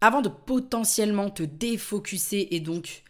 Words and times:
avant 0.00 0.22
de 0.22 0.28
potentiellement 0.28 1.30
te 1.30 1.42
défocuser 1.42 2.54
et 2.54 2.60
donc 2.60 3.02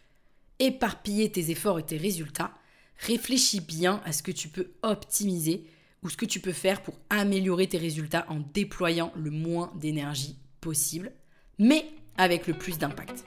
éparpiller 0.59 1.31
tes 1.31 1.51
efforts 1.51 1.79
et 1.79 1.85
tes 1.85 1.97
résultats, 1.97 2.51
réfléchis 2.97 3.61
bien 3.61 4.01
à 4.05 4.11
ce 4.11 4.23
que 4.23 4.31
tu 4.31 4.49
peux 4.49 4.71
optimiser 4.81 5.65
ou 6.03 6.09
ce 6.09 6.17
que 6.17 6.25
tu 6.25 6.39
peux 6.39 6.53
faire 6.53 6.81
pour 6.81 6.95
améliorer 7.09 7.67
tes 7.67 7.77
résultats 7.77 8.25
en 8.29 8.41
déployant 8.53 9.11
le 9.15 9.31
moins 9.31 9.71
d'énergie 9.75 10.37
possible, 10.61 11.11
mais 11.57 11.85
avec 12.17 12.47
le 12.47 12.53
plus 12.53 12.77
d'impact. 12.77 13.25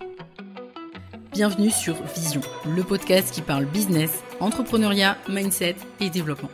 Bienvenue 1.33 1.71
sur 1.71 2.03
Vision, 2.15 2.43
le 2.67 2.83
podcast 2.83 3.33
qui 3.33 3.41
parle 3.41 3.65
business, 3.65 4.23
entrepreneuriat, 4.41 5.17
mindset 5.29 5.77
et 6.01 6.11
développement. 6.11 6.51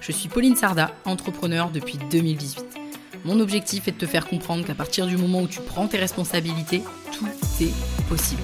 Je 0.00 0.12
suis 0.12 0.28
Pauline 0.28 0.56
Sarda, 0.56 0.94
entrepreneur 1.04 1.70
depuis 1.70 1.98
2018. 2.10 2.81
Mon 3.24 3.38
objectif 3.38 3.86
est 3.86 3.92
de 3.92 3.98
te 3.98 4.06
faire 4.06 4.26
comprendre 4.26 4.64
qu'à 4.64 4.74
partir 4.74 5.06
du 5.06 5.16
moment 5.16 5.42
où 5.42 5.46
tu 5.46 5.60
prends 5.60 5.86
tes 5.86 5.98
responsabilités, 5.98 6.82
tout 7.12 7.26
est 7.60 7.72
possible. 8.08 8.42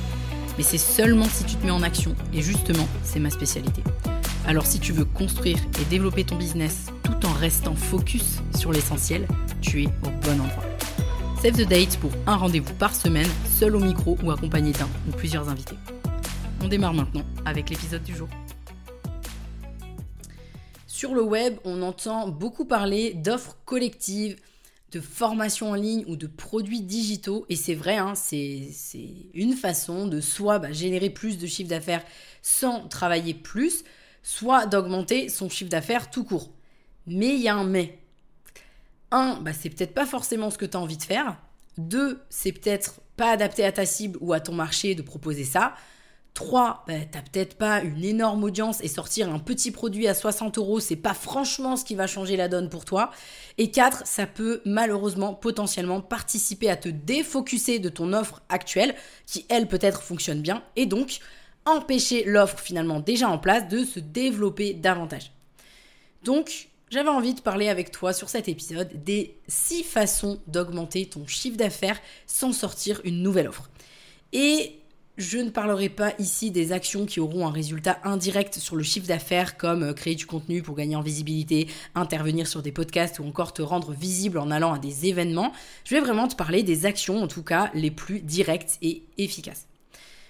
Mais 0.56 0.62
c'est 0.62 0.78
seulement 0.78 1.24
si 1.24 1.42
tu 1.45 1.56
te 1.56 1.64
mets 1.64 1.73
en 1.73 1.82
action, 1.82 2.14
et 2.32 2.42
justement, 2.42 2.87
c'est 3.02 3.18
ma 3.18 3.30
spécialité. 3.30 3.82
Alors 4.46 4.66
si 4.66 4.78
tu 4.78 4.92
veux 4.92 5.04
construire 5.04 5.59
et 5.80 5.84
développer 5.87 6.23
ton 6.23 6.37
business 6.37 6.87
tout 7.02 7.27
en 7.27 7.32
restant 7.32 7.74
focus 7.74 8.38
sur 8.56 8.70
l'essentiel, 8.70 9.27
tu 9.60 9.82
es 9.82 9.87
au 9.87 10.10
bon 10.23 10.41
endroit. 10.41 10.64
Save 11.42 11.56
the 11.56 11.68
date 11.68 11.96
pour 11.98 12.12
un 12.26 12.37
rendez-vous 12.37 12.73
par 12.74 12.95
semaine, 12.95 13.29
seul 13.46 13.74
au 13.74 13.80
micro 13.80 14.16
ou 14.23 14.30
accompagné 14.30 14.70
d'un 14.73 14.88
ou 15.09 15.10
plusieurs 15.10 15.48
invités. 15.48 15.76
On 16.62 16.68
démarre 16.68 16.95
maintenant 16.95 17.24
avec 17.45 17.68
l'épisode 17.68 18.04
du 18.04 18.15
jour. 18.15 18.29
Sur 20.87 21.15
le 21.15 21.23
web, 21.23 21.56
on 21.65 21.82
entend 21.82 22.29
beaucoup 22.29 22.65
parler 22.65 23.15
d'offres 23.15 23.56
collectives, 23.65 24.37
de 24.92 25.01
formations 25.01 25.70
en 25.70 25.74
ligne 25.74 26.05
ou 26.06 26.16
de 26.16 26.27
produits 26.27 26.80
digitaux. 26.80 27.45
Et 27.48 27.56
c'est 27.56 27.74
vrai, 27.74 27.96
hein, 27.96 28.15
c'est 28.15 28.70
une 29.34 29.55
façon 29.55 30.06
de 30.06 30.20
soit 30.20 30.59
bah, 30.59 30.73
générer 30.73 31.10
plus 31.10 31.38
de 31.38 31.46
chiffre 31.46 31.69
d'affaires 31.69 32.04
sans 32.43 32.88
travailler 32.88 33.35
plus, 33.35 33.85
soit 34.23 34.66
d'augmenter 34.66 35.29
son 35.29 35.49
chiffre 35.49 35.71
d'affaires 35.71 36.10
tout 36.10 36.24
court. 36.24 36.51
Mais 37.07 37.35
il 37.35 37.40
y 37.40 37.49
a 37.49 37.54
un 37.54 37.65
mais 37.65 37.99
un, 39.10 39.40
bah, 39.40 39.52
c'est 39.52 39.71
peut-être 39.71 39.95
pas 39.95 40.07
forcément 40.07 40.51
ce 40.51 40.59
que 40.59 40.66
tu 40.66 40.77
as 40.77 40.80
envie 40.80 40.96
de 40.96 41.02
faire. 41.02 41.37
Deux, 41.77 42.21
c'est 42.30 42.52
peut-être 42.52 43.01
pas 43.16 43.30
adapté 43.30 43.65
à 43.65 43.73
ta 43.73 43.87
cible 43.87 44.18
ou 44.21 44.32
à 44.32 44.40
ton 44.40 44.52
marché 44.52 44.95
de 44.95 45.02
proposer 45.02 45.45
ça. 45.45 45.74
Trois, 46.38 46.84
bah, 46.86 46.94
t'as 47.10 47.20
peut-être 47.20 47.56
pas 47.56 47.82
une 47.82 48.04
énorme 48.04 48.44
audience 48.44 48.80
et 48.84 48.86
sortir 48.86 49.28
un 49.28 49.40
petit 49.40 49.72
produit 49.72 50.06
à 50.06 50.14
60 50.14 50.56
euros, 50.58 50.78
c'est 50.78 50.94
pas 50.94 51.12
franchement 51.12 51.74
ce 51.74 51.84
qui 51.84 51.96
va 51.96 52.06
changer 52.06 52.36
la 52.36 52.46
donne 52.46 52.68
pour 52.68 52.84
toi. 52.84 53.10
Et 53.58 53.72
quatre, 53.72 54.06
ça 54.06 54.24
peut 54.24 54.62
malheureusement 54.64 55.34
potentiellement 55.34 56.00
participer 56.00 56.70
à 56.70 56.76
te 56.76 56.88
défocuser 56.88 57.80
de 57.80 57.88
ton 57.88 58.12
offre 58.12 58.40
actuelle, 58.50 58.94
qui 59.26 59.46
elle 59.48 59.66
peut-être 59.66 60.00
fonctionne 60.00 60.40
bien, 60.40 60.62
et 60.76 60.86
donc 60.86 61.18
empêcher 61.64 62.22
l'offre 62.22 62.60
finalement 62.60 63.00
déjà 63.00 63.28
en 63.28 63.38
place 63.38 63.66
de 63.66 63.82
se 63.82 63.98
développer 63.98 64.75
davantage. 64.75 65.32
Donc, 66.22 66.69
j'avais 66.88 67.09
envie 67.09 67.34
de 67.34 67.41
parler 67.41 67.69
avec 67.69 67.91
toi 67.91 68.12
sur 68.12 68.28
cet 68.28 68.47
épisode 68.47 69.03
des 69.03 69.41
6 69.48 69.82
façons 69.82 70.41
d'augmenter 70.47 71.06
ton 71.06 71.26
chiffre 71.26 71.56
d'affaires 71.56 71.98
sans 72.28 72.53
sortir 72.53 73.00
une 73.03 73.25
nouvelle 73.25 73.48
offre. 73.48 73.69
Et 74.32 74.78
je 75.19 75.38
ne 75.38 75.50
parlerai 75.50 75.88
pas 75.88 76.15
ici 76.21 76.53
des 76.53 76.71
actions 76.71 77.05
qui 77.05 77.19
auront 77.19 77.47
un 77.47 77.50
résultat 77.50 77.99
indirect 78.05 78.55
sur 78.55 78.77
le 78.77 78.84
chiffre 78.84 79.09
d'affaires 79.09 79.56
comme 79.56 79.83
euh, 79.83 79.93
créer 79.93 80.15
du 80.15 80.27
contenu 80.27 80.62
pour 80.62 80.77
gagner 80.77 80.94
en 80.94 81.03
visibilité, 81.03 81.66
intervenir 81.97 82.47
sur 82.47 82.62
des 82.62 82.71
podcasts 82.71 83.19
ou 83.19 83.25
encore 83.25 83.53
te 83.53 83.61
rendre 83.61 83.93
visible 83.93 84.39
en 84.39 84.50
allant 84.53 84.72
à 84.72 84.78
des 84.78 85.06
événements. 85.06 85.53
Je 85.84 85.97
vais 85.97 86.00
vraiment 86.00 86.28
te 86.28 86.37
parler 86.37 86.62
des 86.62 86.87
actions 86.87 87.21
en 87.21 87.27
tout 87.27 87.43
cas 87.43 87.71
les 87.75 87.91
plus 87.91 88.21
directes 88.21 88.78
et 88.81 89.03
efficaces. 89.19 89.66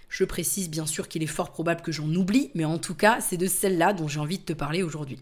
Je 0.09 0.25
précise 0.25 0.71
bien 0.71 0.87
sûr 0.87 1.07
qu'il 1.07 1.23
est 1.23 1.27
fort 1.27 1.53
probable 1.53 1.83
que 1.83 1.93
j'en 1.93 2.09
oublie, 2.15 2.51
mais 2.55 2.65
en 2.65 2.79
tout 2.79 2.95
cas 2.95 3.21
c'est 3.21 3.37
de 3.37 3.47
celles-là 3.47 3.93
dont 3.93 4.09
j'ai 4.09 4.21
envie 4.21 4.39
de 4.39 4.45
te 4.45 4.55
parler 4.55 4.83
aujourd'hui. 4.83 5.19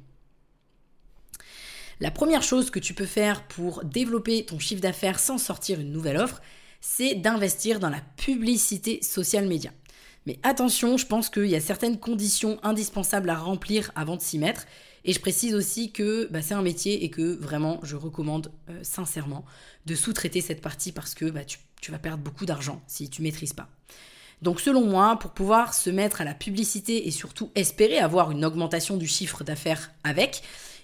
La 1.99 2.13
première 2.13 2.43
chose 2.43 2.71
que 2.71 2.79
tu 2.79 2.95
peux 2.95 3.07
faire 3.07 3.43
pour 3.49 3.83
développer 3.83 4.45
ton 4.45 4.61
chiffre 4.61 4.83
d'affaires 4.83 5.19
sans 5.19 5.39
sortir 5.39 5.81
une 5.81 5.91
nouvelle 5.91 6.19
offre, 6.19 6.41
c'est 6.89 7.17
d'investir 7.17 7.81
dans 7.81 7.91
la 7.91 8.01
publicité 8.17 9.03
social 9.03 9.49
média. 9.49 9.73
Mais 10.25 10.39
attention, 10.45 10.97
je 10.97 11.05
pense 11.05 11.29
qu'il 11.29 11.47
y 11.47 11.57
a 11.57 11.61
certaines 11.61 11.99
conditions 11.99 12.61
indispensables 12.63 13.29
à 13.29 13.35
remplir 13.35 13.91
avant 13.97 14.15
de 14.15 14.23
s'y 14.23 14.39
mettre. 14.39 14.67
Et 15.05 15.13
je 15.13 15.21
précise 15.21 15.55
aussi 15.55 15.91
que 15.91 16.29
bah, 16.31 16.43
c'est 16.43 16.55
un 16.55 16.63
métier 16.63 17.05
et 17.05 17.11
que 17.11 17.37
vraiment, 17.37 17.81
je 17.83 17.97
recommande 17.97 18.53
euh, 18.71 18.79
sincèrement 18.83 19.45
de 19.87 19.97
sous-traiter 19.97 20.41
cette 20.41 20.61
partie 20.61 20.93
parce 20.93 21.15
que 21.15 21.27
bah, 21.27 21.45
tu, 21.45 21.91
vas 21.91 21.99
perdre 21.99 22.23
beaucoup 22.23 22.47
d'argent 22.47 22.81
si 22.87 23.11
tu 23.11 23.21
maîtrises 23.21 23.53
pas. 23.53 23.69
Donc 24.41 24.61
selon 24.61 24.85
moi, 24.85 25.19
pour 25.19 25.33
pouvoir 25.33 25.75
se 25.75 25.91
mettre 25.91 26.21
à 26.21 26.25
la 26.25 26.35
publicité 26.35 27.09
et 27.09 27.11
surtout 27.11 27.51
espérer 27.57 27.99
avoir 27.99 28.31
une 28.31 28.45
augmentation 28.45 28.97
du 28.97 29.09
chiffre 29.09 29.43
d'affaires 29.43 29.91
avec, 30.05 30.43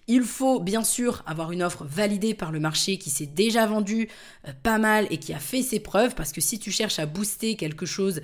il 0.08 0.22
faut 0.22 0.60
bien 0.60 0.82
sûr 0.82 1.22
avoir 1.26 1.52
une 1.52 1.62
offre 1.62 1.84
validée 1.84 2.34
par 2.34 2.50
le 2.50 2.58
marché 2.60 2.98
qui 2.98 3.10
s'est 3.10 3.26
déjà 3.26 3.66
vendu 3.66 4.08
euh, 4.46 4.52
pas 4.62 4.78
mal 4.78 5.06
et 5.10 5.18
qui 5.18 5.32
a 5.32 5.38
fait 5.38 5.62
ses 5.62 5.80
preuves 5.80 6.14
parce 6.14 6.32
que 6.32 6.40
si 6.40 6.58
tu 6.58 6.70
cherches 6.70 6.98
à 6.98 7.06
booster 7.06 7.56
quelque 7.56 7.86
chose 7.86 8.20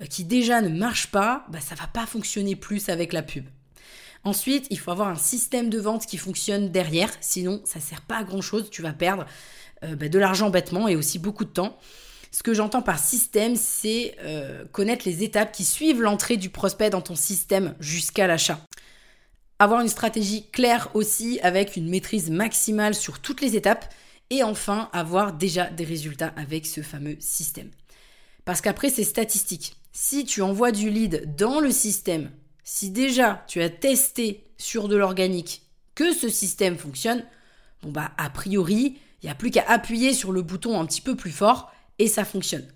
euh, 0.00 0.06
qui 0.06 0.24
déjà 0.24 0.60
ne 0.60 0.68
marche 0.68 1.08
pas, 1.08 1.44
bah, 1.48 1.60
ça 1.60 1.74
va 1.74 1.86
pas 1.86 2.06
fonctionner 2.06 2.56
plus 2.56 2.88
avec 2.88 3.12
la 3.12 3.22
pub. 3.22 3.44
Ensuite, 4.24 4.66
il 4.70 4.78
faut 4.78 4.90
avoir 4.90 5.08
un 5.08 5.16
système 5.16 5.70
de 5.70 5.78
vente 5.78 6.04
qui 6.06 6.18
fonctionne 6.18 6.68
derrière, 6.70 7.10
sinon 7.20 7.62
ça 7.64 7.80
sert 7.80 8.02
pas 8.02 8.18
à 8.18 8.24
grand 8.24 8.42
chose, 8.42 8.68
tu 8.70 8.82
vas 8.82 8.92
perdre 8.92 9.24
euh, 9.84 9.94
bah, 9.94 10.08
de 10.08 10.18
l'argent 10.18 10.50
bêtement 10.50 10.88
et 10.88 10.96
aussi 10.96 11.18
beaucoup 11.18 11.44
de 11.44 11.50
temps. 11.50 11.78
Ce 12.32 12.42
que 12.42 12.54
j'entends 12.54 12.82
par 12.82 13.00
système, 13.00 13.56
c'est 13.56 14.14
connaître 14.70 15.02
les 15.04 15.24
étapes 15.24 15.50
qui 15.50 15.64
suivent 15.64 16.00
l'entrée 16.00 16.36
du 16.36 16.48
prospect 16.48 16.88
dans 16.88 17.00
ton 17.00 17.16
système 17.16 17.74
jusqu'à 17.80 18.28
l'achat. 18.28 18.60
Avoir 19.60 19.82
une 19.82 19.88
stratégie 19.88 20.46
claire 20.52 20.88
aussi 20.94 21.38
avec 21.42 21.76
une 21.76 21.90
maîtrise 21.90 22.30
maximale 22.30 22.94
sur 22.94 23.18
toutes 23.20 23.42
les 23.42 23.56
étapes. 23.56 23.92
Et 24.30 24.42
enfin, 24.42 24.88
avoir 24.94 25.34
déjà 25.34 25.66
des 25.66 25.84
résultats 25.84 26.32
avec 26.34 26.66
ce 26.66 26.80
fameux 26.80 27.16
système. 27.20 27.70
Parce 28.46 28.62
qu'après, 28.62 28.88
c'est 28.88 29.04
statistique. 29.04 29.76
Si 29.92 30.24
tu 30.24 30.40
envoies 30.40 30.72
du 30.72 30.88
lead 30.88 31.36
dans 31.36 31.60
le 31.60 31.70
système, 31.70 32.30
si 32.64 32.88
déjà 32.88 33.44
tu 33.48 33.60
as 33.60 33.68
testé 33.68 34.44
sur 34.56 34.88
de 34.88 34.96
l'organique 34.96 35.62
que 35.94 36.14
ce 36.14 36.30
système 36.30 36.78
fonctionne, 36.78 37.22
bon 37.82 37.90
bah 37.90 38.12
a 38.16 38.30
priori, 38.30 38.96
il 39.22 39.26
n'y 39.26 39.30
a 39.30 39.34
plus 39.34 39.50
qu'à 39.50 39.64
appuyer 39.68 40.14
sur 40.14 40.32
le 40.32 40.40
bouton 40.40 40.80
un 40.80 40.86
petit 40.86 41.02
peu 41.02 41.16
plus 41.16 41.32
fort 41.32 41.70
et 41.98 42.06
ça 42.06 42.24
fonctionne. 42.24 42.66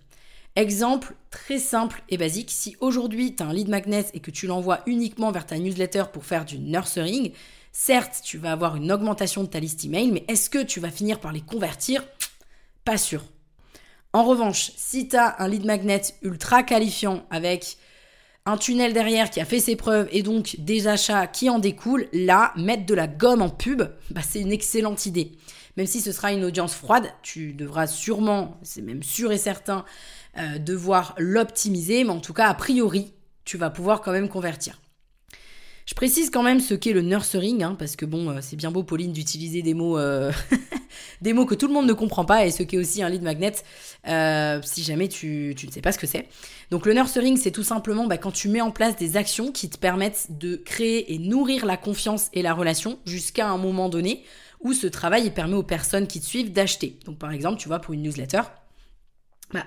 Exemple 0.56 1.14
très 1.30 1.58
simple 1.58 2.02
et 2.08 2.16
basique, 2.16 2.52
si 2.52 2.76
aujourd'hui 2.78 3.34
tu 3.34 3.42
as 3.42 3.46
un 3.46 3.52
lead 3.52 3.68
magnet 3.68 4.06
et 4.14 4.20
que 4.20 4.30
tu 4.30 4.46
l'envoies 4.46 4.80
uniquement 4.86 5.32
vers 5.32 5.46
ta 5.46 5.58
newsletter 5.58 6.04
pour 6.12 6.24
faire 6.24 6.44
du 6.44 6.58
nurturing, 6.58 7.32
certes 7.72 8.20
tu 8.22 8.38
vas 8.38 8.52
avoir 8.52 8.76
une 8.76 8.92
augmentation 8.92 9.42
de 9.42 9.48
ta 9.48 9.58
liste 9.58 9.84
email, 9.84 10.12
mais 10.12 10.24
est-ce 10.28 10.48
que 10.48 10.62
tu 10.62 10.78
vas 10.78 10.92
finir 10.92 11.18
par 11.18 11.32
les 11.32 11.40
convertir? 11.40 12.04
Pas 12.84 12.98
sûr. 12.98 13.24
En 14.12 14.22
revanche, 14.22 14.70
si 14.76 15.08
tu 15.08 15.16
as 15.16 15.42
un 15.42 15.48
lead 15.48 15.64
magnet 15.64 16.02
ultra 16.22 16.62
qualifiant 16.62 17.26
avec 17.30 17.76
un 18.46 18.56
tunnel 18.56 18.92
derrière 18.92 19.30
qui 19.30 19.40
a 19.40 19.44
fait 19.44 19.58
ses 19.58 19.74
preuves 19.74 20.08
et 20.12 20.22
donc 20.22 20.54
des 20.60 20.86
achats 20.86 21.26
qui 21.26 21.50
en 21.50 21.58
découlent, 21.58 22.06
là, 22.12 22.52
mettre 22.56 22.86
de 22.86 22.94
la 22.94 23.08
gomme 23.08 23.42
en 23.42 23.50
pub, 23.50 23.82
bah, 24.10 24.20
c'est 24.22 24.40
une 24.40 24.52
excellente 24.52 25.06
idée. 25.06 25.32
Même 25.76 25.86
si 25.86 26.00
ce 26.00 26.12
sera 26.12 26.32
une 26.32 26.44
audience 26.44 26.74
froide, 26.74 27.10
tu 27.22 27.54
devras 27.54 27.88
sûrement, 27.88 28.60
c'est 28.62 28.82
même 28.82 29.02
sûr 29.02 29.32
et 29.32 29.38
certain, 29.38 29.84
euh, 30.38 30.58
devoir 30.58 31.14
l'optimiser, 31.18 32.04
mais 32.04 32.10
en 32.10 32.20
tout 32.20 32.32
cas, 32.32 32.48
a 32.48 32.54
priori, 32.54 33.12
tu 33.44 33.56
vas 33.56 33.70
pouvoir 33.70 34.00
quand 34.00 34.12
même 34.12 34.28
convertir. 34.28 34.80
Je 35.86 35.94
précise 35.94 36.30
quand 36.30 36.42
même 36.42 36.60
ce 36.60 36.74
qu'est 36.74 36.92
le 36.92 37.02
nurturing, 37.02 37.62
hein, 37.62 37.76
parce 37.78 37.94
que 37.94 38.06
bon, 38.06 38.30
euh, 38.30 38.38
c'est 38.40 38.56
bien 38.56 38.70
beau, 38.70 38.82
Pauline, 38.82 39.12
d'utiliser 39.12 39.62
des 39.62 39.74
mots, 39.74 39.98
euh, 39.98 40.32
des 41.20 41.32
mots 41.34 41.44
que 41.46 41.54
tout 41.54 41.68
le 41.68 41.74
monde 41.74 41.86
ne 41.86 41.92
comprend 41.92 42.24
pas, 42.24 42.46
et 42.46 42.50
ce 42.50 42.62
qu'est 42.62 42.78
aussi 42.78 43.02
un 43.02 43.10
lead 43.10 43.22
magnet, 43.22 43.52
si 44.64 44.82
jamais 44.82 45.08
tu, 45.08 45.54
ne 45.62 45.70
sais 45.70 45.82
pas 45.82 45.92
ce 45.92 45.98
que 45.98 46.06
c'est. 46.06 46.26
Donc 46.70 46.86
le 46.86 46.94
nurturing, 46.94 47.36
c'est 47.36 47.50
tout 47.50 47.62
simplement 47.62 48.06
bah, 48.06 48.18
quand 48.18 48.32
tu 48.32 48.48
mets 48.48 48.62
en 48.62 48.70
place 48.70 48.96
des 48.96 49.16
actions 49.16 49.52
qui 49.52 49.68
te 49.68 49.78
permettent 49.78 50.26
de 50.30 50.56
créer 50.56 51.14
et 51.14 51.18
nourrir 51.18 51.66
la 51.66 51.76
confiance 51.76 52.28
et 52.32 52.42
la 52.42 52.54
relation 52.54 52.98
jusqu'à 53.04 53.48
un 53.48 53.58
moment 53.58 53.88
donné 53.88 54.24
où 54.64 54.72
ce 54.72 54.86
travail 54.86 55.30
permet 55.30 55.54
aux 55.54 55.62
personnes 55.62 56.08
qui 56.08 56.20
te 56.20 56.26
suivent 56.26 56.52
d'acheter. 56.52 56.98
Donc 57.04 57.18
par 57.18 57.30
exemple, 57.30 57.60
tu 57.60 57.68
vois, 57.68 57.78
pour 57.78 57.94
une 57.94 58.02
newsletter, 58.02 58.40
bah, 59.52 59.66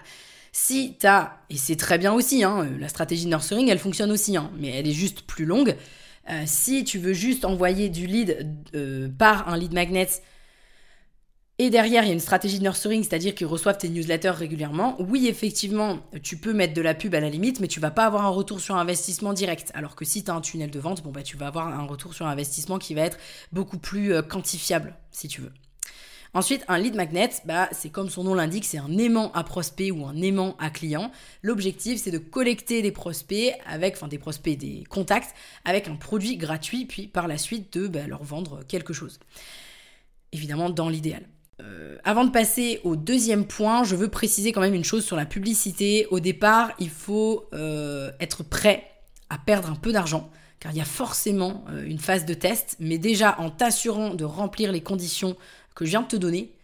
si 0.58 0.96
tu 1.00 1.06
as, 1.06 1.38
et 1.52 1.56
c'est 1.56 1.76
très 1.76 2.00
bien 2.00 2.12
aussi, 2.14 2.44
hein, 2.44 2.64
euh, 2.64 2.80
la 2.80 2.90
stratégie 2.90 3.28
nurturing, 3.28 3.70
elle 3.70 3.78
fonctionne 3.78 4.12
aussi, 4.12 4.36
hein, 4.36 4.50
mais 4.58 4.70
elle 4.70 4.88
est 4.88 4.92
juste 4.92 5.22
plus 5.22 5.46
longue. 5.46 5.76
Euh, 6.32 6.44
si 6.48 6.84
tu 6.84 6.98
veux 6.98 7.14
juste 7.14 7.46
envoyer 7.46 7.90
du 7.90 8.08
lead 8.08 8.58
euh, 8.74 9.08
par 9.08 9.50
un 9.50 9.56
lead 9.56 9.74
magnet 9.74 10.08
et 11.60 11.70
derrière 11.70 12.04
il 12.04 12.08
y 12.08 12.10
a 12.10 12.14
une 12.14 12.20
stratégie 12.20 12.58
de 12.58 12.64
nurturing, 12.64 13.04
c'est-à-dire 13.04 13.36
qu'ils 13.36 13.46
reçoivent 13.46 13.78
tes 13.78 13.88
newsletters 13.88 14.32
régulièrement, 14.32 14.96
oui 15.00 15.28
effectivement 15.28 16.00
tu 16.24 16.38
peux 16.38 16.54
mettre 16.54 16.74
de 16.74 16.82
la 16.82 16.96
pub 16.96 17.14
à 17.14 17.20
la 17.20 17.30
limite, 17.30 17.60
mais 17.60 17.68
tu 17.68 17.80
vas 17.80 17.92
pas 17.92 18.06
avoir 18.06 18.26
un 18.26 18.30
retour 18.30 18.60
sur 18.60 18.76
investissement 18.78 19.34
direct. 19.34 19.72
Alors 19.76 19.96
que 19.96 20.06
si 20.06 20.24
tu 20.24 20.32
as 20.32 20.34
un 20.34 20.42
tunnel 20.42 20.72
de 20.72 20.80
vente, 20.80 21.04
bon 21.04 21.12
bah 21.12 21.22
tu 21.22 21.38
vas 21.38 21.48
avoir 21.48 21.68
un 21.68 21.86
retour 21.86 22.16
sur 22.16 22.26
investissement 22.26 22.80
qui 22.80 22.96
va 22.96 23.02
être 23.02 23.18
beaucoup 23.52 23.78
plus 23.78 24.12
quantifiable 24.24 24.96
si 25.12 25.28
tu 25.28 25.42
veux. 25.42 25.52
Ensuite, 26.34 26.64
un 26.68 26.78
lead 26.78 26.96
magnet, 26.96 27.30
bah, 27.46 27.70
c'est 27.72 27.90
comme 27.90 28.10
son 28.10 28.24
nom 28.24 28.34
l'indique, 28.34 28.66
c'est 28.66 28.78
un 28.78 28.98
aimant 28.98 29.32
à 29.34 29.44
prospect 29.44 29.92
ou 29.92 30.06
un 30.06 30.16
aimant 30.22 30.56
à 30.60 30.70
client. 30.70 31.12
L'objectif, 31.42 32.00
c'est 32.02 32.12
de 32.12 32.18
collecter 32.18 32.82
des 32.82 32.92
prospects 32.92 33.54
avec, 33.66 33.96
enfin 33.96 34.08
des 34.08 34.18
prospects, 34.18 34.58
des 34.58 34.84
contacts 34.90 35.34
avec 35.66 35.88
un 35.88 35.96
produit 35.96 36.38
gratuit, 36.38 36.86
puis 36.86 37.08
par 37.08 37.28
la 37.28 37.38
suite 37.38 37.78
de 37.78 37.88
bah, 37.88 38.08
leur 38.08 38.24
vendre 38.24 38.64
quelque 38.68 38.94
chose. 38.94 39.20
Évidemment, 40.32 40.70
dans 40.70 40.90
l'idéal. 40.90 41.24
Euh, 41.60 41.98
avant 42.04 42.24
de 42.24 42.30
passer 42.30 42.80
au 42.84 42.96
deuxième 42.96 43.46
point, 43.46 43.84
je 43.84 43.96
veux 43.96 44.10
préciser 44.10 44.52
quand 44.52 44.62
même 44.62 44.76
une 44.76 44.84
chose 44.84 45.04
sur 45.04 45.16
la 45.16 45.26
publicité. 45.26 46.06
Au 46.12 46.20
départ, 46.20 46.72
il 46.80 46.90
faut 46.90 47.50
euh, 47.54 48.12
être 48.20 48.44
prêt 48.44 48.92
à 49.30 49.38
perdre 49.38 49.72
un 49.72 49.76
peu 49.76 49.92
d'argent, 49.92 50.30
car 50.60 50.72
il 50.72 50.78
y 50.78 50.82
a 50.82 50.86
forcément 50.86 51.66
euh, 51.70 51.84
une 51.86 51.98
phase 51.98 52.26
de 52.26 52.34
test, 52.34 52.78
mais 52.80 53.00
déjà 53.00 53.40
en 53.40 53.50
t'assurant 53.50 54.14
de 54.14 54.24
remplir 54.24 54.72
les 54.72 54.82
conditions 54.82 55.36
que 55.78 55.86
je 55.86 55.92
viens 55.92 56.02
de 56.02 56.08
te 56.08 56.16
donner, 56.16 56.56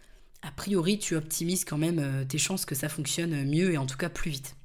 a 0.41 0.49
priori 0.51 0.97
tu 0.97 1.15
optimises 1.15 1.65
quand 1.65 1.77
même 1.77 2.25
tes 2.27 2.39
chances 2.39 2.65
que 2.65 2.73
ça 2.73 2.89
fonctionne 2.89 3.45
mieux 3.45 3.71
et 3.71 3.77
en 3.77 3.85
tout 3.85 3.95
cas 3.95 4.09
plus 4.09 4.31
vite. 4.31 4.55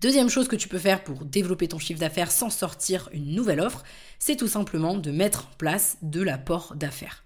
Deuxième 0.00 0.30
chose 0.30 0.46
que 0.46 0.54
tu 0.54 0.68
peux 0.68 0.78
faire 0.78 1.02
pour 1.02 1.24
développer 1.24 1.66
ton 1.66 1.80
chiffre 1.80 1.98
d'affaires 1.98 2.30
sans 2.30 2.50
sortir 2.50 3.08
une 3.12 3.34
nouvelle 3.34 3.60
offre, 3.60 3.82
c'est 4.20 4.36
tout 4.36 4.46
simplement 4.46 4.94
de 4.94 5.10
mettre 5.10 5.48
en 5.48 5.56
place 5.58 5.98
de 6.02 6.22
l'apport 6.22 6.74
d'affaires. 6.76 7.24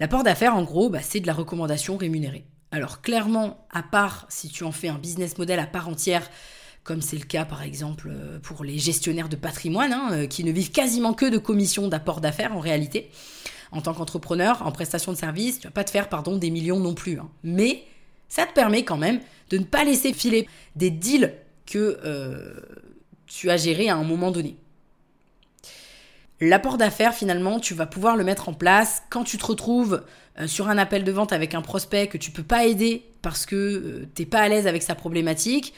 L'apport 0.00 0.24
d'affaires, 0.24 0.56
en 0.56 0.64
gros, 0.64 0.90
bah, 0.90 1.02
c'est 1.02 1.20
de 1.20 1.28
la 1.28 1.34
recommandation 1.34 1.96
rémunérée. 1.96 2.44
Alors 2.72 3.00
clairement, 3.00 3.68
à 3.70 3.84
part 3.84 4.26
si 4.28 4.48
tu 4.48 4.64
en 4.64 4.72
fais 4.72 4.88
un 4.88 4.98
business 4.98 5.38
model 5.38 5.60
à 5.60 5.66
part 5.68 5.88
entière, 5.88 6.28
comme 6.82 7.00
c'est 7.00 7.16
le 7.16 7.24
cas 7.24 7.44
par 7.44 7.62
exemple 7.62 8.08
euh, 8.10 8.40
pour 8.40 8.64
les 8.64 8.78
gestionnaires 8.78 9.28
de 9.28 9.36
patrimoine, 9.36 9.92
hein, 9.92 10.08
euh, 10.10 10.26
qui 10.26 10.42
ne 10.42 10.50
vivent 10.50 10.72
quasiment 10.72 11.14
que 11.14 11.26
de 11.26 11.38
commissions 11.38 11.86
d'apport 11.86 12.20
d'affaires 12.20 12.56
en 12.56 12.60
réalité. 12.60 13.12
En 13.74 13.80
tant 13.80 13.92
qu'entrepreneur, 13.92 14.66
en 14.66 14.72
prestation 14.72 15.12
de 15.12 15.16
service, 15.16 15.58
tu 15.58 15.66
vas 15.66 15.72
pas 15.72 15.84
te 15.84 15.90
faire 15.90 16.08
pardon, 16.08 16.36
des 16.36 16.50
millions 16.50 16.78
non 16.78 16.94
plus. 16.94 17.18
Hein. 17.18 17.28
Mais 17.42 17.84
ça 18.28 18.46
te 18.46 18.52
permet 18.52 18.84
quand 18.84 18.96
même 18.96 19.20
de 19.50 19.58
ne 19.58 19.64
pas 19.64 19.84
laisser 19.84 20.12
filer 20.12 20.48
des 20.76 20.90
deals 20.90 21.34
que 21.66 21.98
euh, 22.04 22.54
tu 23.26 23.50
as 23.50 23.56
gérés 23.56 23.88
à 23.88 23.96
un 23.96 24.04
moment 24.04 24.30
donné. 24.30 24.56
L'apport 26.40 26.78
d'affaires, 26.78 27.14
finalement, 27.14 27.60
tu 27.60 27.74
vas 27.74 27.86
pouvoir 27.86 28.16
le 28.16 28.24
mettre 28.24 28.48
en 28.48 28.54
place 28.54 29.02
quand 29.08 29.24
tu 29.24 29.38
te 29.38 29.46
retrouves 29.46 30.02
euh, 30.38 30.46
sur 30.46 30.68
un 30.68 30.78
appel 30.78 31.04
de 31.04 31.12
vente 31.12 31.32
avec 31.32 31.54
un 31.54 31.62
prospect 31.62 32.08
que 32.08 32.18
tu 32.18 32.30
peux 32.30 32.42
pas 32.42 32.64
aider 32.66 33.04
parce 33.22 33.46
que 33.46 33.56
euh, 33.56 34.08
tu 34.14 34.22
n'es 34.22 34.26
pas 34.26 34.40
à 34.40 34.48
l'aise 34.48 34.66
avec 34.66 34.82
sa 34.82 34.94
problématique. 34.94 35.74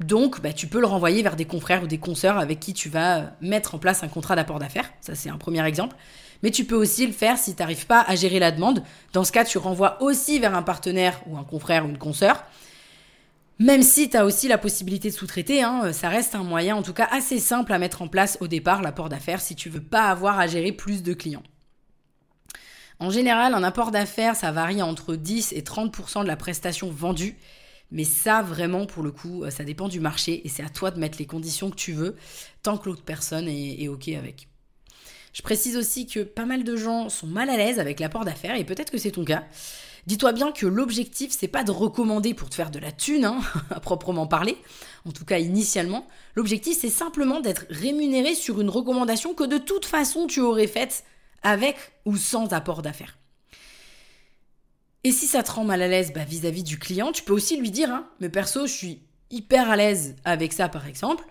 Donc, 0.00 0.40
bah, 0.40 0.52
tu 0.52 0.66
peux 0.66 0.80
le 0.80 0.86
renvoyer 0.86 1.22
vers 1.22 1.36
des 1.36 1.44
confrères 1.44 1.82
ou 1.82 1.86
des 1.86 1.98
consoeurs 1.98 2.38
avec 2.38 2.60
qui 2.60 2.74
tu 2.74 2.88
vas 2.88 3.32
mettre 3.40 3.74
en 3.74 3.78
place 3.78 4.02
un 4.02 4.08
contrat 4.08 4.36
d'apport 4.36 4.58
d'affaires. 4.58 4.90
Ça, 5.00 5.14
c'est 5.14 5.30
un 5.30 5.38
premier 5.38 5.64
exemple. 5.66 5.96
Mais 6.42 6.50
tu 6.50 6.64
peux 6.64 6.74
aussi 6.74 7.06
le 7.06 7.12
faire 7.12 7.38
si 7.38 7.54
tu 7.54 7.62
n'arrives 7.62 7.86
pas 7.86 8.00
à 8.00 8.14
gérer 8.14 8.38
la 8.38 8.50
demande. 8.50 8.82
Dans 9.12 9.24
ce 9.24 9.32
cas, 9.32 9.44
tu 9.44 9.58
renvoies 9.58 10.02
aussi 10.02 10.38
vers 10.38 10.54
un 10.54 10.62
partenaire 10.62 11.20
ou 11.26 11.36
un 11.36 11.44
confrère 11.44 11.86
ou 11.86 11.88
une 11.88 11.98
consoeur 11.98 12.44
même 13.58 13.82
si 13.82 14.10
tu 14.10 14.16
as 14.16 14.24
aussi 14.24 14.48
la 14.48 14.58
possibilité 14.58 15.08
de 15.08 15.14
sous-traiter, 15.14 15.62
hein, 15.62 15.92
ça 15.92 16.08
reste 16.08 16.34
un 16.34 16.42
moyen 16.42 16.74
en 16.74 16.82
tout 16.82 16.92
cas 16.92 17.08
assez 17.12 17.38
simple 17.38 17.72
à 17.72 17.78
mettre 17.78 18.02
en 18.02 18.08
place 18.08 18.36
au 18.40 18.48
départ, 18.48 18.82
l'apport 18.82 19.08
d'affaires, 19.08 19.40
si 19.40 19.54
tu 19.54 19.68
veux 19.68 19.82
pas 19.82 20.08
avoir 20.08 20.40
à 20.40 20.48
gérer 20.48 20.72
plus 20.72 21.04
de 21.04 21.14
clients. 21.14 21.44
En 22.98 23.10
général, 23.10 23.54
un 23.54 23.62
apport 23.62 23.92
d'affaires, 23.92 24.36
ça 24.36 24.50
varie 24.52 24.82
entre 24.82 25.14
10 25.14 25.52
et 25.52 25.62
30% 25.62 26.22
de 26.22 26.28
la 26.28 26.36
prestation 26.36 26.90
vendue. 26.90 27.36
Mais 27.90 28.04
ça, 28.04 28.42
vraiment, 28.42 28.86
pour 28.86 29.02
le 29.02 29.10
coup, 29.10 29.44
ça 29.50 29.64
dépend 29.64 29.88
du 29.88 30.00
marché 30.00 30.46
et 30.46 30.48
c'est 30.48 30.62
à 30.62 30.68
toi 30.68 30.90
de 30.90 30.98
mettre 30.98 31.18
les 31.18 31.26
conditions 31.26 31.70
que 31.70 31.76
tu 31.76 31.92
veux, 31.92 32.16
tant 32.62 32.78
que 32.78 32.88
l'autre 32.88 33.02
personne 33.02 33.48
est 33.48 33.86
OK 33.88 34.08
avec. 34.08 34.48
Je 35.32 35.42
précise 35.42 35.76
aussi 35.76 36.06
que 36.06 36.20
pas 36.20 36.44
mal 36.44 36.64
de 36.64 36.76
gens 36.76 37.08
sont 37.08 37.26
mal 37.26 37.48
à 37.50 37.56
l'aise 37.56 37.78
avec 37.78 38.00
l'apport 38.00 38.24
d'affaires 38.24 38.56
et 38.56 38.64
peut-être 38.64 38.90
que 38.90 38.98
c'est 38.98 39.12
ton 39.12 39.24
cas. 39.24 39.44
Dis-toi 40.06 40.32
bien 40.32 40.50
que 40.50 40.66
l'objectif, 40.66 41.30
c'est 41.30 41.48
pas 41.48 41.62
de 41.62 41.70
recommander 41.70 42.34
pour 42.34 42.50
te 42.50 42.56
faire 42.56 42.70
de 42.70 42.80
la 42.80 42.90
thune, 42.90 43.24
hein, 43.24 43.40
à 43.70 43.80
proprement 43.80 44.26
parler, 44.26 44.56
en 45.06 45.12
tout 45.12 45.24
cas 45.24 45.38
initialement. 45.38 46.06
L'objectif, 46.34 46.76
c'est 46.78 46.90
simplement 46.90 47.40
d'être 47.40 47.66
rémunéré 47.70 48.34
sur 48.34 48.60
une 48.60 48.68
recommandation 48.68 49.34
que 49.34 49.44
de 49.44 49.58
toute 49.58 49.86
façon 49.86 50.26
tu 50.26 50.40
aurais 50.40 50.66
faite 50.66 51.04
avec 51.42 51.76
ou 52.04 52.16
sans 52.16 52.52
apport 52.52 52.82
d'affaires. 52.82 53.16
Et 55.04 55.12
si 55.12 55.26
ça 55.26 55.42
te 55.42 55.50
rend 55.50 55.64
mal 55.64 55.82
à 55.82 55.88
l'aise 55.88 56.12
bah, 56.12 56.24
vis-à-vis 56.24 56.62
du 56.62 56.78
client, 56.78 57.12
tu 57.12 57.22
peux 57.22 57.32
aussi 57.32 57.56
lui 57.56 57.70
dire, 57.70 57.90
hein, 57.90 58.08
mais 58.20 58.28
perso, 58.28 58.66
je 58.66 58.72
suis 58.72 59.02
hyper 59.30 59.70
à 59.70 59.76
l'aise 59.76 60.16
avec 60.24 60.52
ça 60.52 60.68
par 60.68 60.86
exemple. 60.86 61.24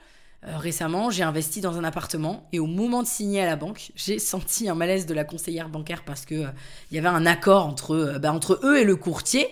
Euh, 0.47 0.57
récemment, 0.57 1.11
j'ai 1.11 1.21
investi 1.21 1.61
dans 1.61 1.77
un 1.77 1.83
appartement 1.83 2.47
et 2.51 2.59
au 2.59 2.65
moment 2.65 3.03
de 3.03 3.07
signer 3.07 3.41
à 3.41 3.45
la 3.45 3.55
banque, 3.55 3.91
j'ai 3.95 4.17
senti 4.19 4.67
un 4.69 4.75
malaise 4.75 5.05
de 5.05 5.13
la 5.13 5.23
conseillère 5.23 5.69
bancaire 5.69 6.03
parce 6.03 6.25
que 6.25 6.35
euh, 6.35 6.47
il 6.89 6.95
y 6.95 6.97
avait 6.97 7.07
un 7.07 7.25
accord 7.25 7.67
entre, 7.67 7.91
euh, 7.91 8.19
bah, 8.19 8.33
entre 8.33 8.59
eux 8.63 8.79
et 8.79 8.83
le 8.83 8.95
courtier. 8.95 9.47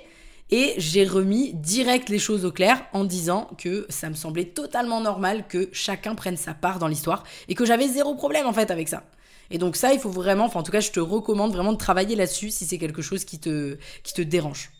Et 0.51 0.73
j'ai 0.77 1.05
remis 1.05 1.53
direct 1.53 2.09
les 2.09 2.17
choses 2.17 2.43
au 2.43 2.51
clair 2.51 2.83
en 2.91 3.03
disant 3.03 3.51
que 3.59 3.85
ça 3.89 4.09
me 4.09 4.15
semblait 4.15 4.45
totalement 4.45 4.99
normal 4.99 5.45
que 5.47 5.69
chacun 5.71 6.15
prenne 6.15 6.37
sa 6.37 6.55
part 6.55 6.79
dans 6.79 6.87
l'histoire 6.87 7.23
et 7.49 7.53
que 7.53 7.65
j'avais 7.65 7.87
zéro 7.87 8.15
problème 8.15 8.47
en 8.47 8.53
fait 8.53 8.71
avec 8.71 8.87
ça. 8.87 9.03
Et 9.51 9.59
donc 9.59 9.75
ça, 9.75 9.93
il 9.93 9.99
faut 9.99 10.09
vraiment, 10.09 10.45
enfin 10.45 10.61
en 10.61 10.63
tout 10.63 10.71
cas, 10.71 10.79
je 10.79 10.89
te 10.89 10.99
recommande 10.99 11.51
vraiment 11.53 11.71
de 11.71 11.77
travailler 11.77 12.15
là-dessus 12.15 12.49
si 12.49 12.65
c'est 12.65 12.79
quelque 12.79 13.03
chose 13.03 13.25
qui 13.25 13.39
te, 13.39 13.77
qui 14.01 14.13
te 14.13 14.23
dérange. 14.23 14.71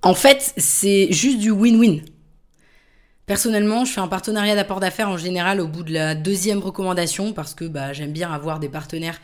En 0.00 0.14
fait, 0.14 0.54
c'est 0.56 1.12
juste 1.12 1.38
du 1.38 1.50
win-win. 1.50 2.02
Personnellement, 3.30 3.84
je 3.84 3.92
fais 3.92 4.00
un 4.00 4.08
partenariat 4.08 4.56
d'apport 4.56 4.80
d'affaires 4.80 5.08
en 5.08 5.16
général 5.16 5.60
au 5.60 5.68
bout 5.68 5.84
de 5.84 5.92
la 5.92 6.16
deuxième 6.16 6.58
recommandation 6.58 7.32
parce 7.32 7.54
que 7.54 7.64
bah, 7.64 7.92
j'aime 7.92 8.10
bien 8.10 8.32
avoir 8.32 8.58
des 8.58 8.68
partenaires 8.68 9.20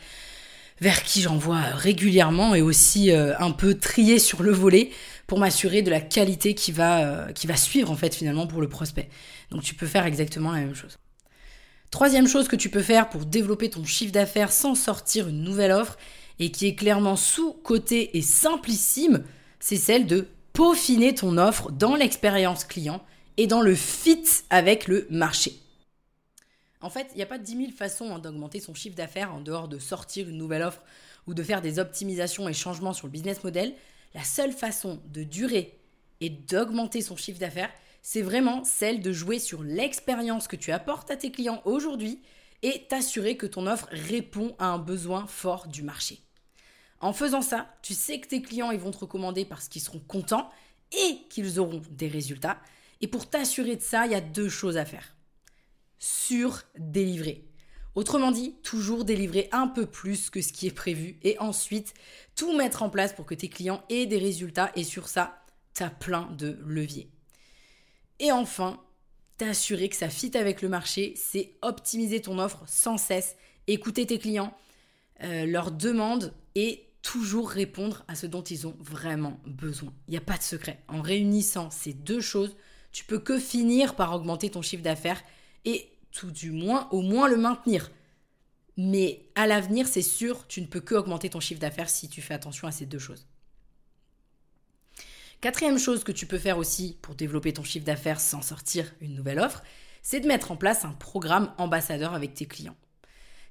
vers 0.79 1.03
qui 1.03 1.19
j'envoie 1.19 1.59
régulièrement 1.59 2.55
et 2.55 2.61
aussi 2.61 3.11
euh, 3.11 3.37
un 3.39 3.51
peu 3.51 3.73
trier 3.73 4.17
sur 4.17 4.43
le 4.43 4.51
volet 4.53 4.91
pour 5.27 5.39
m'assurer 5.39 5.81
de 5.81 5.89
la 5.89 5.99
qualité 5.99 6.55
qui 6.55 6.71
va, 6.71 6.99
euh, 6.99 7.33
qui 7.33 7.47
va 7.47 7.57
suivre 7.57 7.91
en 7.91 7.97
fait 7.97 8.15
finalement 8.15 8.47
pour 8.47 8.61
le 8.61 8.69
prospect. 8.69 9.09
Donc 9.51 9.61
tu 9.61 9.75
peux 9.75 9.87
faire 9.87 10.05
exactement 10.05 10.53
la 10.53 10.59
même 10.59 10.73
chose. 10.73 10.99
Troisième 11.91 12.29
chose 12.29 12.47
que 12.47 12.55
tu 12.55 12.69
peux 12.69 12.83
faire 12.83 13.09
pour 13.09 13.25
développer 13.25 13.69
ton 13.69 13.83
chiffre 13.83 14.13
d'affaires 14.13 14.53
sans 14.53 14.75
sortir 14.75 15.27
une 15.27 15.43
nouvelle 15.43 15.73
offre 15.73 15.97
et 16.39 16.49
qui 16.49 16.67
est 16.67 16.75
clairement 16.75 17.17
sous-cotée 17.17 18.17
et 18.17 18.21
simplissime, 18.21 19.25
c'est 19.59 19.75
celle 19.75 20.07
de 20.07 20.29
peaufiner 20.53 21.13
ton 21.13 21.37
offre 21.37 21.73
dans 21.73 21.95
l'expérience 21.95 22.63
client 22.63 23.03
et 23.37 23.47
dans 23.47 23.61
le 23.61 23.75
fit 23.75 24.25
avec 24.49 24.87
le 24.87 25.07
marché. 25.09 25.59
En 26.81 26.89
fait, 26.89 27.07
il 27.13 27.17
n'y 27.17 27.23
a 27.23 27.27
pas 27.27 27.39
10 27.39 27.57
000 27.57 27.71
façons 27.71 28.13
hein, 28.13 28.19
d'augmenter 28.19 28.59
son 28.59 28.73
chiffre 28.73 28.95
d'affaires 28.95 29.33
en 29.33 29.41
dehors 29.41 29.67
de 29.67 29.79
sortir 29.79 30.29
une 30.29 30.37
nouvelle 30.37 30.61
offre 30.63 30.81
ou 31.25 31.33
de 31.33 31.43
faire 31.43 31.61
des 31.61 31.79
optimisations 31.79 32.47
et 32.47 32.53
changements 32.53 32.93
sur 32.93 33.07
le 33.07 33.11
business 33.11 33.43
model. 33.43 33.73
La 34.13 34.23
seule 34.23 34.51
façon 34.51 35.01
de 35.07 35.23
durer 35.23 35.79
et 36.21 36.29
d'augmenter 36.29 37.01
son 37.01 37.15
chiffre 37.15 37.39
d'affaires, 37.39 37.71
c'est 38.01 38.21
vraiment 38.21 38.63
celle 38.63 39.01
de 39.01 39.11
jouer 39.11 39.39
sur 39.39 39.63
l'expérience 39.63 40.47
que 40.47 40.55
tu 40.55 40.71
apportes 40.71 41.11
à 41.11 41.17
tes 41.17 41.31
clients 41.31 41.61
aujourd'hui 41.65 42.21
et 42.63 42.85
t'assurer 42.87 43.37
que 43.37 43.45
ton 43.45 43.67
offre 43.67 43.87
répond 43.91 44.55
à 44.59 44.67
un 44.67 44.79
besoin 44.79 45.27
fort 45.27 45.67
du 45.67 45.83
marché. 45.83 46.19
En 46.99 47.13
faisant 47.13 47.41
ça, 47.41 47.67
tu 47.81 47.93
sais 47.93 48.19
que 48.19 48.27
tes 48.27 48.41
clients 48.41 48.71
ils 48.71 48.79
vont 48.79 48.91
te 48.91 48.97
recommander 48.97 49.45
parce 49.45 49.67
qu'ils 49.67 49.81
seront 49.81 49.99
contents 49.99 50.49
et 50.91 51.19
qu'ils 51.29 51.59
auront 51.59 51.81
des 51.91 52.07
résultats. 52.07 52.59
Et 53.01 53.07
pour 53.07 53.29
t'assurer 53.29 53.75
de 53.75 53.81
ça, 53.81 54.05
il 54.05 54.11
y 54.11 54.15
a 54.15 54.21
deux 54.21 54.49
choses 54.49 54.77
à 54.77 54.85
faire. 54.85 55.15
Sur-délivrer. 55.99 57.47
Autrement 57.95 58.31
dit, 58.31 58.55
toujours 58.61 59.05
délivrer 59.05 59.49
un 59.51 59.67
peu 59.67 59.87
plus 59.87 60.29
que 60.29 60.41
ce 60.41 60.53
qui 60.53 60.67
est 60.67 60.71
prévu 60.71 61.17
et 61.23 61.39
ensuite 61.39 61.95
tout 62.35 62.55
mettre 62.55 62.83
en 62.83 62.91
place 62.91 63.13
pour 63.13 63.25
que 63.25 63.33
tes 63.33 63.49
clients 63.49 63.83
aient 63.89 64.05
des 64.05 64.19
résultats 64.19 64.71
et 64.75 64.83
sur 64.83 65.07
ça, 65.07 65.43
tu 65.73 65.81
as 65.81 65.89
plein 65.89 66.29
de 66.37 66.59
leviers. 66.63 67.09
Et 68.19 68.31
enfin, 68.31 68.79
t'assurer 69.37 69.89
que 69.89 69.95
ça 69.95 70.09
fit 70.09 70.37
avec 70.37 70.61
le 70.61 70.69
marché, 70.69 71.13
c'est 71.15 71.55
optimiser 71.61 72.21
ton 72.21 72.37
offre 72.37 72.63
sans 72.67 72.97
cesse, 72.97 73.35
écouter 73.65 74.05
tes 74.05 74.19
clients, 74.19 74.55
euh, 75.23 75.45
leurs 75.45 75.71
demandes 75.71 76.33
et 76.53 76.87
toujours 77.01 77.49
répondre 77.49 78.03
à 78.07 78.15
ce 78.15 78.27
dont 78.27 78.43
ils 78.43 78.67
ont 78.67 78.75
vraiment 78.79 79.39
besoin. 79.45 79.93
Il 80.07 80.11
n'y 80.11 80.17
a 80.17 80.21
pas 80.21 80.37
de 80.37 80.43
secret. 80.43 80.83
En 80.87 81.01
réunissant 81.01 81.69
ces 81.71 81.93
deux 81.93 82.21
choses, 82.21 82.55
tu 82.97 83.03
peux 83.03 83.19
que 83.19 83.37
finir 83.37 83.93
par 83.93 84.11
augmenter 84.15 84.49
ton 84.49 84.63
chiffre 84.63 84.81
d'affaires 84.81 85.21
et 85.65 85.87
tout 86.11 86.31
du 86.31 86.49
moins, 86.49 86.89
au 86.89 87.01
moins 87.01 87.27
le 87.27 87.37
maintenir. 87.37 87.91
Mais 88.75 89.29
à 89.35 89.45
l'avenir, 89.45 89.87
c'est 89.87 90.01
sûr, 90.01 90.47
tu 90.47 90.61
ne 90.61 90.65
peux 90.65 90.79
que 90.79 90.95
augmenter 90.95 91.29
ton 91.29 91.39
chiffre 91.39 91.61
d'affaires 91.61 91.91
si 91.91 92.09
tu 92.09 92.23
fais 92.23 92.33
attention 92.33 92.67
à 92.67 92.71
ces 92.71 92.87
deux 92.87 92.97
choses. 92.97 93.27
Quatrième 95.41 95.77
chose 95.77 96.03
que 96.03 96.11
tu 96.11 96.25
peux 96.25 96.39
faire 96.39 96.57
aussi 96.57 96.97
pour 97.03 97.13
développer 97.13 97.53
ton 97.53 97.63
chiffre 97.63 97.85
d'affaires 97.85 98.19
sans 98.19 98.41
sortir 98.41 98.91
une 98.99 99.13
nouvelle 99.13 99.41
offre, 99.41 99.61
c'est 100.01 100.19
de 100.19 100.27
mettre 100.27 100.51
en 100.51 100.57
place 100.57 100.83
un 100.83 100.93
programme 100.93 101.53
ambassadeur 101.59 102.15
avec 102.15 102.33
tes 102.33 102.47
clients. 102.47 102.77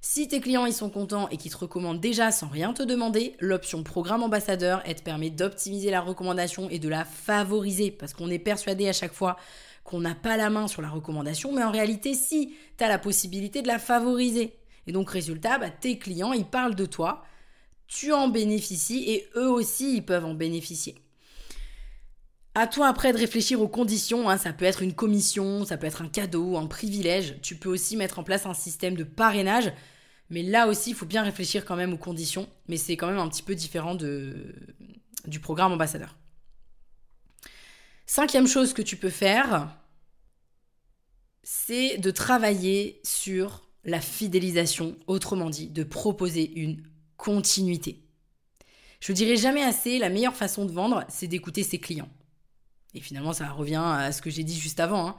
Si 0.00 0.28
tes 0.28 0.40
clients 0.40 0.66
ils 0.66 0.72
sont 0.72 0.90
contents 0.90 1.28
et 1.30 1.36
qu'ils 1.36 1.50
te 1.50 1.56
recommandent 1.56 2.00
déjà 2.00 2.30
sans 2.30 2.48
rien 2.48 2.72
te 2.72 2.82
demander, 2.82 3.34
l'option 3.40 3.82
programme 3.82 4.22
ambassadeur, 4.22 4.82
elle 4.84 4.94
te 4.96 5.02
permet 5.02 5.30
d'optimiser 5.30 5.90
la 5.90 6.00
recommandation 6.00 6.68
et 6.70 6.78
de 6.78 6.88
la 6.88 7.04
favoriser 7.04 7.90
parce 7.90 8.12
qu'on 8.12 8.30
est 8.30 8.38
persuadé 8.38 8.88
à 8.88 8.92
chaque 8.92 9.14
fois 9.14 9.36
qu'on 9.86 10.00
n'a 10.00 10.14
pas 10.14 10.36
la 10.36 10.50
main 10.50 10.68
sur 10.68 10.82
la 10.82 10.88
recommandation, 10.88 11.52
mais 11.52 11.62
en 11.62 11.70
réalité, 11.70 12.14
si, 12.14 12.54
tu 12.76 12.84
as 12.84 12.88
la 12.88 12.98
possibilité 12.98 13.62
de 13.62 13.68
la 13.68 13.78
favoriser. 13.78 14.52
Et 14.86 14.92
donc, 14.92 15.10
résultat, 15.10 15.58
bah, 15.58 15.70
tes 15.70 15.98
clients, 15.98 16.32
ils 16.32 16.44
parlent 16.44 16.74
de 16.74 16.86
toi, 16.86 17.24
tu 17.86 18.12
en 18.12 18.28
bénéficies 18.28 19.04
et 19.10 19.28
eux 19.36 19.48
aussi, 19.48 19.96
ils 19.96 20.04
peuvent 20.04 20.24
en 20.24 20.34
bénéficier. 20.34 20.96
À 22.58 22.66
toi 22.66 22.88
après 22.88 23.12
de 23.12 23.18
réfléchir 23.18 23.60
aux 23.60 23.68
conditions, 23.68 24.30
hein. 24.30 24.38
ça 24.38 24.54
peut 24.54 24.64
être 24.64 24.80
une 24.80 24.94
commission, 24.94 25.66
ça 25.66 25.76
peut 25.76 25.86
être 25.86 26.00
un 26.00 26.08
cadeau, 26.08 26.56
un 26.56 26.66
privilège. 26.66 27.34
Tu 27.42 27.54
peux 27.54 27.68
aussi 27.68 27.98
mettre 27.98 28.18
en 28.18 28.24
place 28.24 28.46
un 28.46 28.54
système 28.54 28.94
de 28.94 29.04
parrainage, 29.04 29.74
mais 30.30 30.42
là 30.42 30.66
aussi, 30.66 30.88
il 30.88 30.96
faut 30.96 31.04
bien 31.04 31.22
réfléchir 31.22 31.66
quand 31.66 31.76
même 31.76 31.92
aux 31.92 31.98
conditions, 31.98 32.48
mais 32.66 32.78
c'est 32.78 32.96
quand 32.96 33.08
même 33.08 33.18
un 33.18 33.28
petit 33.28 33.42
peu 33.42 33.54
différent 33.54 33.94
de, 33.94 34.54
du 35.26 35.38
programme 35.38 35.72
ambassadeur. 35.72 36.16
Cinquième 38.06 38.46
chose 38.46 38.72
que 38.72 38.80
tu 38.80 38.96
peux 38.96 39.10
faire, 39.10 39.76
c'est 41.42 41.98
de 41.98 42.10
travailler 42.10 43.02
sur 43.04 43.68
la 43.84 44.00
fidélisation, 44.00 44.96
autrement 45.06 45.50
dit, 45.50 45.68
de 45.68 45.84
proposer 45.84 46.58
une 46.58 46.82
continuité. 47.18 48.02
Je 49.00 49.12
dirais 49.12 49.36
jamais 49.36 49.62
assez, 49.62 49.98
la 49.98 50.08
meilleure 50.08 50.34
façon 50.34 50.64
de 50.64 50.72
vendre, 50.72 51.04
c'est 51.10 51.28
d'écouter 51.28 51.62
ses 51.62 51.78
clients. 51.78 52.08
Et 52.96 53.00
finalement, 53.00 53.34
ça 53.34 53.50
revient 53.50 53.82
à 53.84 54.10
ce 54.10 54.22
que 54.22 54.30
j'ai 54.30 54.42
dit 54.42 54.58
juste 54.58 54.80
avant. 54.80 55.06
Hein. 55.06 55.16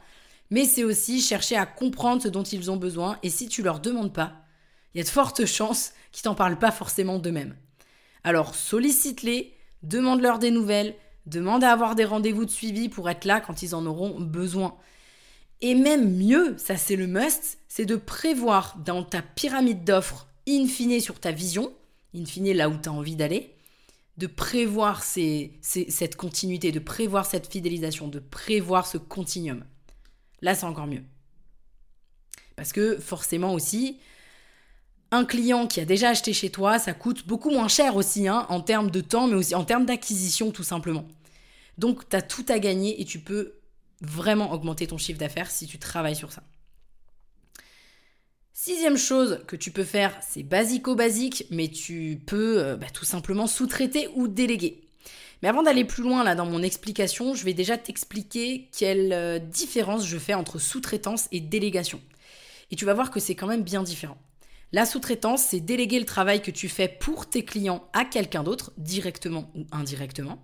Mais 0.50 0.65
c'est 0.65 0.84
aussi 0.84 1.22
chercher 1.22 1.55
à 1.55 1.67
comprendre 1.67 2.24
ce 2.24 2.27
dont 2.27 2.43
ils 2.43 2.72
ont 2.72 2.77
besoin. 2.77 3.19
Et 3.22 3.29
si 3.29 3.48
tu 3.48 3.62
leur 3.62 3.79
demandes 3.79 4.13
pas, 4.13 4.34
il 4.93 4.98
y 4.98 5.01
a 5.01 5.03
de 5.03 5.10
fortes 5.10 5.46
chances 5.46 5.91
qu'ils 6.12 6.24
t'en 6.24 6.34
parlent 6.34 6.57
pas 6.57 6.72
forcément 6.72 7.19
d'eux-mêmes. 7.19 7.55
Alors 8.24 8.55
sollicite-les, 8.55 9.53
demande-leur 9.84 10.39
des 10.39 10.50
nouvelles, 10.50 10.96
demande 11.27 11.63
à 11.63 11.72
avoir 11.72 11.93
des 11.93 12.05
rendez-vous 12.05 12.46
de 12.46 12.50
suivi 12.50 12.89
pour 12.89 13.10
être 13.10 13.25
là 13.25 13.39
quand 13.39 13.62
ils 13.62 13.75
en 13.75 13.86
auront 13.86 14.19
besoin. 14.19 14.75
Et 15.62 15.75
même 15.75 16.15
mieux, 16.15 16.55
ça 16.57 16.77
c'est 16.77 16.96
le 16.96 17.07
must, 17.07 17.60
c'est 17.67 17.86
de 17.86 17.96
prévoir 17.96 18.77
dans 18.84 19.03
ta 19.03 19.22
pyramide 19.22 19.84
d'offres, 19.84 20.27
in 20.48 20.65
fine 20.65 21.00
sur 21.00 21.19
ta 21.19 21.31
vision, 21.31 21.74
in 22.15 22.25
fine 22.25 22.53
là 22.53 22.69
où 22.69 22.77
tu 22.77 22.89
as 22.89 22.91
envie 22.91 23.15
d'aller, 23.15 23.57
de 24.17 24.27
prévoir 24.27 25.03
cette 25.03 26.15
continuité, 26.15 26.71
de 26.71 26.79
prévoir 26.79 27.25
cette 27.25 27.51
fidélisation, 27.51 28.07
de 28.07 28.19
prévoir 28.19 28.88
ce 28.88 28.97
continuum. 28.97 29.63
Là, 30.41 30.55
c'est 30.55 30.65
encore 30.65 30.88
mieux. 30.88 31.03
Parce 32.55 32.74
que 32.74 32.97
forcément 32.97 33.53
aussi, 33.53 34.00
un 35.12 35.24
client 35.24 35.67
qui 35.67 35.79
a 35.79 35.86
déjà 35.86 36.09
acheté 36.09 36.33
chez 36.33 36.50
toi, 36.50 36.79
ça 36.79 36.93
coûte 36.93 37.27
beaucoup 37.27 37.51
moins 37.51 37.67
cher 37.67 37.95
aussi, 37.95 38.27
hein, 38.27 38.47
en 38.50 38.62
termes 38.62 38.89
de 38.89 39.01
temps, 39.01 39.27
mais 39.27 39.36
aussi 39.36 39.53
en 39.55 39.63
termes 39.63 39.86
d'acquisition, 39.86 40.51
tout 40.51 40.63
simplement. 40.63 41.07
Donc, 41.77 42.09
tu 42.09 42.15
as 42.15 42.24
tout 42.24 42.45
à 42.50 42.57
gagner 42.57 43.00
et 43.00 43.05
tu 43.05 43.19
peux 43.19 43.53
vraiment 44.01 44.51
augmenter 44.51 44.88
ton 44.88 44.97
chiffre 44.97 45.19
d'affaires 45.19 45.51
si 45.51 45.67
tu 45.67 45.77
travailles 45.77 46.15
sur 46.15 46.33
ça. 46.33 46.41
Sixième 48.60 48.98
chose 48.98 49.42
que 49.46 49.56
tu 49.56 49.70
peux 49.70 49.84
faire, 49.84 50.18
c'est 50.28 50.42
basico-basique, 50.42 51.46
mais 51.52 51.68
tu 51.68 52.20
peux 52.26 52.58
euh, 52.58 52.76
bah, 52.76 52.88
tout 52.92 53.06
simplement 53.06 53.46
sous-traiter 53.46 54.10
ou 54.16 54.28
déléguer. 54.28 54.82
Mais 55.44 55.48
avant 55.48 55.62
d'aller 55.62 55.86
plus 55.86 56.02
loin 56.02 56.24
là 56.24 56.34
dans 56.34 56.48
mon 56.48 56.64
explication, 56.64 57.36
je 57.36 57.46
vais 57.46 57.54
déjà 57.54 57.78
t'expliquer 57.78 58.68
quelle 58.76 59.14
euh, 59.14 59.38
différence 59.38 60.08
je 60.08 60.18
fais 60.18 60.34
entre 60.34 60.58
sous-traitance 60.58 61.28
et 61.32 61.40
délégation. 61.40 62.02
Et 62.72 62.76
tu 62.76 62.84
vas 62.84 62.96
voir 62.96 63.12
que 63.12 63.20
c'est 63.20 63.36
quand 63.36 63.46
même 63.46 63.62
bien 63.62 63.84
différent. 63.84 64.18
La 64.72 64.88
sous-traitance, 64.88 65.44
c'est 65.44 65.60
déléguer 65.60 66.00
le 66.00 66.06
travail 66.06 66.42
que 66.42 66.50
tu 66.50 66.68
fais 66.68 66.88
pour 66.88 67.30
tes 67.30 67.46
clients 67.46 67.88
à 67.94 68.06
quelqu'un 68.06 68.42
d'autre, 68.42 68.74
directement 68.78 69.52
ou 69.54 69.68
indirectement. 69.72 70.44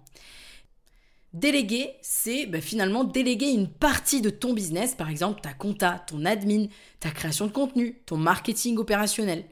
Déléguer, 1.34 1.96
c'est 2.04 2.46
bah, 2.46 2.62
finalement 2.62 3.04
déléguer 3.04 3.50
une 3.50 3.68
partie 3.68 4.22
de 4.22 4.30
ton 4.30 4.54
business, 4.54 4.94
par 4.94 5.10
exemple 5.10 5.42
ta 5.42 5.54
compta, 5.54 6.04
ton 6.08 6.26
admin, 6.26 6.68
ta 7.00 7.10
création 7.10 7.48
de 7.48 7.52
contenu, 7.52 7.96
ton 8.06 8.18
marketing 8.18 8.78
opérationnel. 8.78 9.44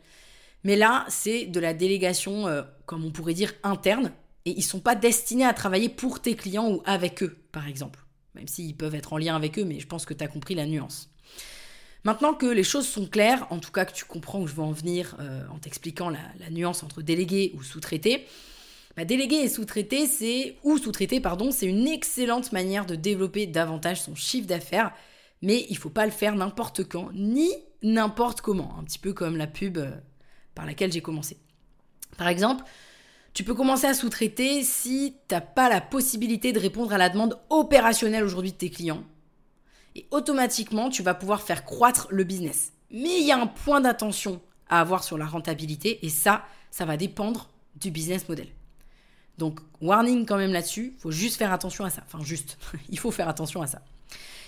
Mais 0.64 0.76
là, 0.76 1.06
c'est 1.10 1.46
de 1.46 1.60
la 1.60 1.74
délégation, 1.74 2.48
euh, 2.48 2.62
comme 2.86 3.04
on 3.04 3.10
pourrait 3.10 3.34
dire, 3.34 3.54
interne, 3.64 4.12
et 4.46 4.52
ils 4.52 4.58
ne 4.58 4.62
sont 4.62 4.80
pas 4.80 4.94
destinés 4.94 5.46
à 5.46 5.54
travailler 5.54 5.90
pour 5.90 6.22
tes 6.22 6.36
clients 6.36 6.70
ou 6.70 6.84
avec 6.86 7.24
eux, 7.24 7.38
par 7.52 7.68
exemple. 7.68 8.00
Même 8.36 8.48
s'ils 8.48 8.78
peuvent 8.78 8.96
être 8.96 9.14
en 9.14 9.18
lien 9.18 9.36
avec 9.36 9.58
eux, 9.58 9.66
mais 9.66 9.80
je 9.80 9.88
pense 9.88 10.06
que 10.06 10.14
tu 10.14 10.24
as 10.24 10.28
compris 10.28 10.54
la 10.54 10.68
nuance. 10.68 11.10
Maintenant 12.04 12.34
que 12.34 12.46
les 12.46 12.64
choses 12.64 12.88
sont 12.88 13.08
claires, 13.08 13.48
en 13.50 13.58
tout 13.58 13.72
cas 13.72 13.86
que 13.86 13.94
tu 13.94 14.06
comprends 14.06 14.40
où 14.40 14.48
je 14.48 14.54
veux 14.54 14.64
en 14.64 14.72
venir 14.72 15.16
euh, 15.20 15.44
en 15.52 15.58
t'expliquant 15.58 16.10
la, 16.10 16.20
la, 16.40 16.50
nuance 16.50 16.84
entre 16.84 17.02
déléguer 17.02 17.54
ou 17.56 17.64
sous-traiter, 17.64 18.26
bah, 18.96 19.06
déléguer 19.06 19.38
et 19.38 19.50
sous-traiter, 19.50 20.08
c'est 20.08 20.58
ou 20.64 20.78
sous-traiter 20.78 21.22
pardon, 21.22 21.52
c'est 21.52 21.66
une 21.66 21.88
excellente 21.88 22.52
manière 22.52 22.86
de 22.86 22.96
développer 22.96 23.48
davantage 23.48 24.02
son 24.02 24.16
chiffre 24.16 24.48
d'affaires, 24.48 24.92
mais 25.42 25.66
il 25.70 25.78
faut 25.78 25.90
pas 25.90 26.06
le 26.06 26.12
faire 26.12 26.36
n'importe 26.36 26.88
quand 26.88 27.10
ni 27.14 27.50
n'importe 27.84 28.42
comment, 28.42 28.76
un 28.80 28.84
petit 28.84 29.00
peu 29.00 29.14
comme 29.14 29.38
la 29.38 29.48
pub 29.48 29.78
euh, 29.78 29.92
par 30.56 30.66
laquelle 30.66 30.92
j'ai 30.92 31.02
commencé. 31.02 31.38
Par 32.18 32.28
exemple, 32.28 32.64
tu 33.34 33.44
peux 33.44 33.54
commencer 33.54 33.88
à 33.88 33.94
sous-traiter 33.94 34.64
si 34.64 35.16
tu 35.28 35.36
n'as 35.36 35.42
pas 35.42 35.70
la 35.70 35.80
possibilité 35.80 36.52
de 36.52 36.60
répondre 36.60 36.94
à 36.94 36.98
la 36.98 37.10
demande 37.10 37.40
opérationnelle 37.50 38.24
aujourd'hui 38.24 38.52
de 38.52 38.58
tes 38.58 38.70
clients. 38.70 39.04
Et 39.96 40.06
automatiquement, 40.12 40.90
tu 40.90 41.02
vas 41.02 41.14
pouvoir 41.14 41.42
faire 41.42 41.64
croître 41.66 42.08
le 42.12 42.24
business. 42.24 42.74
Mais 42.92 43.20
il 43.20 43.26
y 43.26 43.32
a 43.32 43.40
un 43.40 43.48
point 43.48 43.82
d'attention 43.82 44.42
à 44.70 44.82
avoir 44.82 45.04
sur 45.04 45.18
la 45.18 45.26
rentabilité 45.26 46.06
et 46.06 46.10
ça, 46.10 46.44
ça 46.72 46.86
va 46.86 46.98
dépendre 46.98 47.50
du 47.76 47.90
business 47.90 48.28
model. 48.28 48.48
Donc, 49.42 49.60
warning 49.82 50.28
quand 50.28 50.38
même 50.38 50.54
là-dessus, 50.54 50.94
il 50.96 51.02
faut 51.02 51.10
juste 51.10 51.36
faire 51.36 51.52
attention 51.52 51.84
à 51.84 51.90
ça. 51.90 52.04
Enfin, 52.06 52.24
juste, 52.24 52.60
il 52.90 53.00
faut 53.00 53.10
faire 53.10 53.28
attention 53.28 53.64
à 53.64 53.66
ça. 53.66 53.82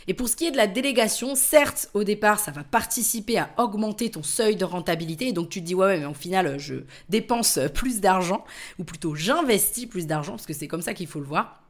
Et 0.08 0.14
pour 0.14 0.30
ce 0.30 0.36
qui 0.36 0.46
est 0.46 0.52
de 0.52 0.58
la 0.58 0.68
délégation, 0.68 1.34
certes, 1.34 1.90
au 1.96 2.04
départ, 2.04 2.40
ça 2.40 2.52
va 2.52 2.64
participer 2.64 3.40
à 3.40 3.50
augmenter 3.58 4.12
ton 4.12 4.22
seuil 4.22 4.56
de 4.56 4.66
rentabilité. 4.66 5.32
Donc 5.32 5.50
tu 5.50 5.62
te 5.62 5.66
dis, 5.66 5.74
ouais, 5.74 5.88
ouais 5.88 6.00
mais 6.00 6.06
au 6.06 6.14
final, 6.14 6.60
je 6.60 6.76
dépense 7.10 7.58
plus 7.74 8.02
d'argent, 8.02 8.46
ou 8.78 8.84
plutôt 8.84 9.16
j'investis 9.16 9.88
plus 9.88 10.06
d'argent, 10.06 10.34
parce 10.34 10.46
que 10.46 10.54
c'est 10.54 10.68
comme 10.68 10.84
ça 10.84 10.94
qu'il 10.94 11.08
faut 11.08 11.20
le 11.20 11.26
voir. 11.26 11.64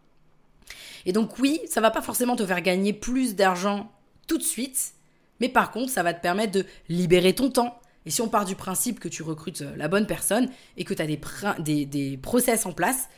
Et 1.06 1.14
donc 1.14 1.40
oui, 1.40 1.62
ça 1.70 1.80
va 1.80 1.92
pas 1.92 2.02
forcément 2.02 2.36
te 2.36 2.46
faire 2.46 2.62
gagner 2.62 2.92
plus 2.92 3.36
d'argent 3.36 3.90
tout 4.28 4.38
de 4.38 4.44
suite, 4.44 4.96
mais 5.40 5.48
par 5.48 5.72
contre, 5.72 5.92
ça 5.92 6.04
va 6.04 6.14
te 6.14 6.22
permettre 6.22 6.52
de 6.52 6.66
libérer 6.90 7.34
ton 7.34 7.50
temps, 7.50 7.80
et 8.06 8.10
si 8.10 8.22
on 8.22 8.30
part 8.30 8.46
du 8.46 8.56
principe 8.56 9.00
que 9.00 9.08
tu 9.08 9.24
recrutes 9.24 9.62
euh, 9.62 9.76
la 9.76 9.88
bonne 9.88 10.08
personne 10.08 10.50
et 10.78 10.84
que 10.84 10.94
tu 10.94 11.02
as 11.02 11.60
des, 11.60 11.86
des, 11.86 12.18
process 12.18 12.66
en 12.66 12.74
place, 12.74 13.10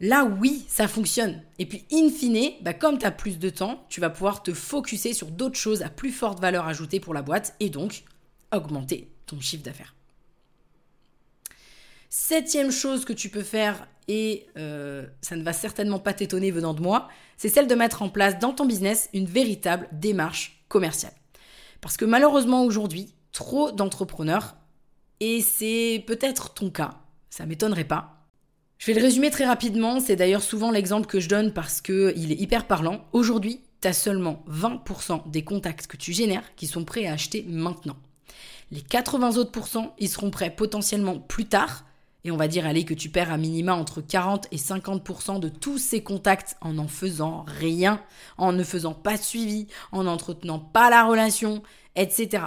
là 0.00 0.24
oui, 0.24 0.64
ça 0.68 0.88
fonctionne. 0.88 1.42
Et 1.58 1.66
puis, 1.66 1.84
in 1.92 2.10
fine, 2.10 2.52
bah, 2.62 2.74
comme 2.74 2.98
tu 2.98 3.06
as 3.06 3.10
plus 3.10 3.38
de 3.38 3.50
temps, 3.50 3.84
tu 3.88 4.00
vas 4.00 4.10
pouvoir 4.10 4.42
te 4.42 4.54
focuser 4.54 5.12
sur 5.12 5.30
d'autres 5.30 5.58
choses 5.58 5.82
à 5.82 5.90
plus 5.90 6.12
forte 6.12 6.40
valeur 6.40 6.66
ajoutée 6.66 7.00
pour 7.00 7.14
la 7.14 7.22
boîte 7.22 7.54
et 7.60 7.68
donc 7.68 8.04
augmenter 8.52 9.10
ton 9.26 9.40
chiffre 9.40 9.62
d'affaires. 9.62 9.94
Septième 12.08 12.72
chose 12.72 13.04
que 13.04 13.12
tu 13.12 13.28
peux 13.28 13.44
faire, 13.44 13.86
et 14.08 14.48
euh, 14.56 15.06
ça 15.22 15.36
ne 15.36 15.44
va 15.44 15.52
certainement 15.52 16.00
pas 16.00 16.12
t'étonner 16.12 16.50
venant 16.50 16.74
de 16.74 16.80
moi, 16.80 17.08
c'est 17.36 17.48
celle 17.48 17.68
de 17.68 17.74
mettre 17.76 18.02
en 18.02 18.08
place 18.08 18.40
dans 18.40 18.52
ton 18.52 18.66
business 18.66 19.08
une 19.14 19.26
véritable 19.26 19.88
démarche 19.92 20.64
commerciale. 20.68 21.12
Parce 21.80 21.96
que 21.96 22.04
malheureusement 22.04 22.64
aujourd'hui, 22.64 23.14
trop 23.32 23.72
d'entrepreneurs, 23.72 24.56
et 25.20 25.40
c'est 25.42 26.02
peut-être 26.06 26.54
ton 26.54 26.70
cas, 26.70 26.94
ça 27.28 27.46
m'étonnerait 27.46 27.84
pas. 27.84 28.16
Je 28.78 28.86
vais 28.86 28.98
le 28.98 29.04
résumer 29.04 29.30
très 29.30 29.44
rapidement, 29.44 30.00
c'est 30.00 30.16
d'ailleurs 30.16 30.42
souvent 30.42 30.70
l'exemple 30.70 31.06
que 31.06 31.20
je 31.20 31.28
donne 31.28 31.52
parce 31.52 31.82
qu'il 31.82 32.32
est 32.32 32.40
hyper 32.40 32.66
parlant. 32.66 33.04
Aujourd'hui, 33.12 33.60
tu 33.82 33.88
as 33.88 33.92
seulement 33.92 34.42
20% 34.48 35.30
des 35.30 35.44
contacts 35.44 35.86
que 35.86 35.98
tu 35.98 36.14
génères 36.14 36.54
qui 36.56 36.66
sont 36.66 36.84
prêts 36.84 37.06
à 37.06 37.12
acheter 37.12 37.44
maintenant. 37.46 37.96
Les 38.70 38.80
80 38.80 39.36
autres 39.36 39.52
ils 39.98 40.08
seront 40.08 40.30
prêts 40.30 40.54
potentiellement 40.54 41.18
plus 41.18 41.44
tard, 41.44 41.84
et 42.24 42.30
on 42.30 42.36
va 42.36 42.48
dire 42.48 42.66
allez 42.66 42.84
que 42.84 42.94
tu 42.94 43.10
perds 43.10 43.32
à 43.32 43.36
minima 43.36 43.74
entre 43.74 44.00
40 44.00 44.46
et 44.50 44.56
50% 44.56 45.40
de 45.40 45.48
tous 45.48 45.78
ces 45.78 46.02
contacts 46.02 46.56
en 46.60 46.74
n'en 46.74 46.88
faisant 46.88 47.44
rien, 47.46 48.02
en 48.38 48.52
ne 48.52 48.64
faisant 48.64 48.94
pas 48.94 49.16
de 49.16 49.22
suivi, 49.22 49.66
en 49.92 50.04
n'entretenant 50.04 50.58
pas 50.58 50.88
la 50.88 51.04
relation, 51.04 51.62
etc. 51.96 52.44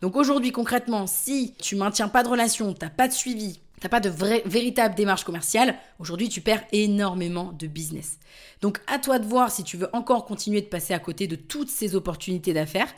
Donc 0.00 0.16
aujourd'hui, 0.16 0.52
concrètement, 0.52 1.06
si 1.06 1.54
tu 1.60 1.76
maintiens 1.76 2.08
pas 2.08 2.22
de 2.22 2.28
relation, 2.28 2.72
t'as 2.72 2.90
pas 2.90 3.08
de 3.08 3.12
suivi, 3.12 3.60
t'as 3.80 3.88
pas 3.88 4.00
de 4.00 4.08
vraie, 4.08 4.42
véritable 4.46 4.94
démarche 4.94 5.24
commerciale, 5.24 5.76
aujourd'hui 5.98 6.28
tu 6.28 6.40
perds 6.40 6.64
énormément 6.72 7.52
de 7.52 7.66
business. 7.66 8.18
Donc 8.60 8.80
à 8.86 8.98
toi 8.98 9.18
de 9.18 9.26
voir 9.26 9.50
si 9.50 9.64
tu 9.64 9.76
veux 9.76 9.88
encore 9.92 10.24
continuer 10.24 10.60
de 10.60 10.66
passer 10.66 10.94
à 10.94 10.98
côté 10.98 11.26
de 11.26 11.36
toutes 11.36 11.70
ces 11.70 11.94
opportunités 11.94 12.52
d'affaires. 12.52 12.92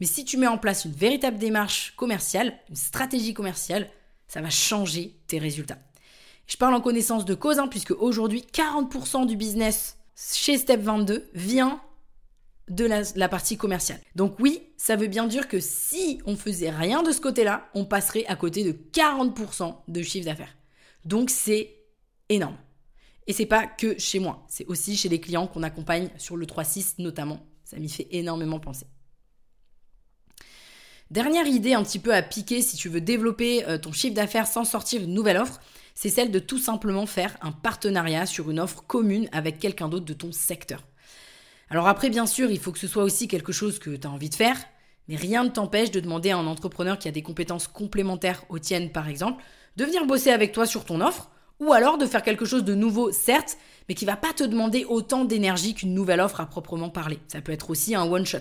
Mais 0.00 0.06
si 0.06 0.24
tu 0.24 0.36
mets 0.36 0.46
en 0.46 0.58
place 0.58 0.84
une 0.84 0.92
véritable 0.92 1.38
démarche 1.38 1.94
commerciale, 1.96 2.54
une 2.68 2.76
stratégie 2.76 3.34
commerciale, 3.34 3.88
ça 4.28 4.40
va 4.40 4.50
changer 4.50 5.16
tes 5.26 5.38
résultats. 5.38 5.78
Je 6.46 6.56
parle 6.56 6.74
en 6.74 6.80
connaissance 6.80 7.24
de 7.24 7.34
cause, 7.34 7.58
hein, 7.58 7.68
puisque 7.68 7.92
aujourd'hui, 7.92 8.44
40% 8.52 9.26
du 9.26 9.36
business 9.36 9.96
chez 10.16 10.58
Step 10.58 10.80
22 10.80 11.28
vient 11.34 11.80
de 12.68 12.84
la, 12.84 13.28
partie 13.28 13.56
commerciale. 13.56 14.00
Donc 14.14 14.38
oui, 14.40 14.62
ça 14.76 14.96
veut 14.96 15.06
bien 15.06 15.26
dire 15.26 15.48
que 15.48 15.60
si 15.60 16.20
on 16.26 16.36
faisait 16.36 16.70
rien 16.70 17.02
de 17.02 17.12
ce 17.12 17.20
côté-là, 17.20 17.68
on 17.74 17.84
passerait 17.84 18.26
à 18.26 18.36
côté 18.36 18.64
de 18.64 18.72
40% 18.72 19.74
de 19.86 20.02
chiffre 20.02 20.26
d'affaires. 20.26 20.56
Donc 21.04 21.30
c'est 21.30 21.76
énorme. 22.28 22.56
Et 23.28 23.32
c'est 23.32 23.46
pas 23.46 23.66
que 23.66 23.98
chez 23.98 24.18
moi, 24.18 24.44
c'est 24.48 24.66
aussi 24.66 24.96
chez 24.96 25.08
les 25.08 25.20
clients 25.20 25.46
qu'on 25.46 25.62
accompagne 25.62 26.10
sur 26.16 26.36
le 26.36 26.46
3.6 26.46 26.94
notamment. 26.98 27.40
Ça 27.64 27.78
m'y 27.78 27.88
fait 27.88 28.08
énormément 28.10 28.60
penser. 28.60 28.86
Dernière 31.10 31.46
idée 31.46 31.74
un 31.74 31.84
petit 31.84 32.00
peu 32.00 32.12
à 32.12 32.22
piquer 32.22 32.62
si 32.62 32.76
tu 32.76 32.88
veux 32.88 33.00
développer 33.00 33.64
euh, 33.66 33.78
ton 33.78 33.92
chiffre 33.92 34.14
d'affaires 34.14 34.48
sans 34.48 34.64
sortir 34.64 35.02
une 35.02 35.14
nouvelle 35.14 35.36
offre, 35.36 35.60
c'est 35.94 36.08
celle 36.08 36.32
de 36.32 36.40
tout 36.40 36.58
simplement 36.58 37.06
faire 37.06 37.36
un 37.42 37.52
partenariat 37.52 38.26
sur 38.26 38.50
une 38.50 38.58
offre 38.58 38.82
commune 38.86 39.28
avec 39.30 39.60
quelqu'un 39.60 39.88
d'autre 39.88 40.04
de 40.04 40.12
ton 40.12 40.32
secteur. 40.32 40.82
Alors 41.68 41.88
après, 41.88 42.10
bien 42.10 42.26
sûr, 42.26 42.50
il 42.50 42.58
faut 42.58 42.72
que 42.72 42.78
ce 42.78 42.86
soit 42.86 43.02
aussi 43.02 43.28
quelque 43.28 43.52
chose 43.52 43.78
que 43.78 43.90
tu 43.90 44.06
as 44.06 44.10
envie 44.10 44.30
de 44.30 44.34
faire, 44.34 44.56
mais 45.08 45.16
rien 45.16 45.44
ne 45.44 45.48
t'empêche 45.48 45.90
de 45.90 46.00
demander 46.00 46.30
à 46.30 46.36
un 46.36 46.46
entrepreneur 46.46 46.98
qui 46.98 47.08
a 47.08 47.12
des 47.12 47.22
compétences 47.22 47.66
complémentaires 47.66 48.44
aux 48.48 48.58
tiennes, 48.58 48.92
par 48.92 49.08
exemple, 49.08 49.42
de 49.76 49.84
venir 49.84 50.06
bosser 50.06 50.30
avec 50.30 50.52
toi 50.52 50.66
sur 50.66 50.84
ton 50.84 51.00
offre, 51.00 51.30
ou 51.58 51.72
alors 51.72 51.98
de 51.98 52.06
faire 52.06 52.22
quelque 52.22 52.44
chose 52.44 52.64
de 52.64 52.74
nouveau, 52.74 53.10
certes, 53.12 53.56
mais 53.88 53.94
qui 53.94 54.04
va 54.04 54.16
pas 54.16 54.32
te 54.32 54.44
demander 54.44 54.84
autant 54.84 55.24
d'énergie 55.24 55.74
qu'une 55.74 55.94
nouvelle 55.94 56.20
offre 56.20 56.40
à 56.40 56.46
proprement 56.46 56.90
parler. 56.90 57.18
Ça 57.28 57.40
peut 57.40 57.52
être 57.52 57.70
aussi 57.70 57.94
un 57.94 58.04
one 58.04 58.26
shot. 58.26 58.38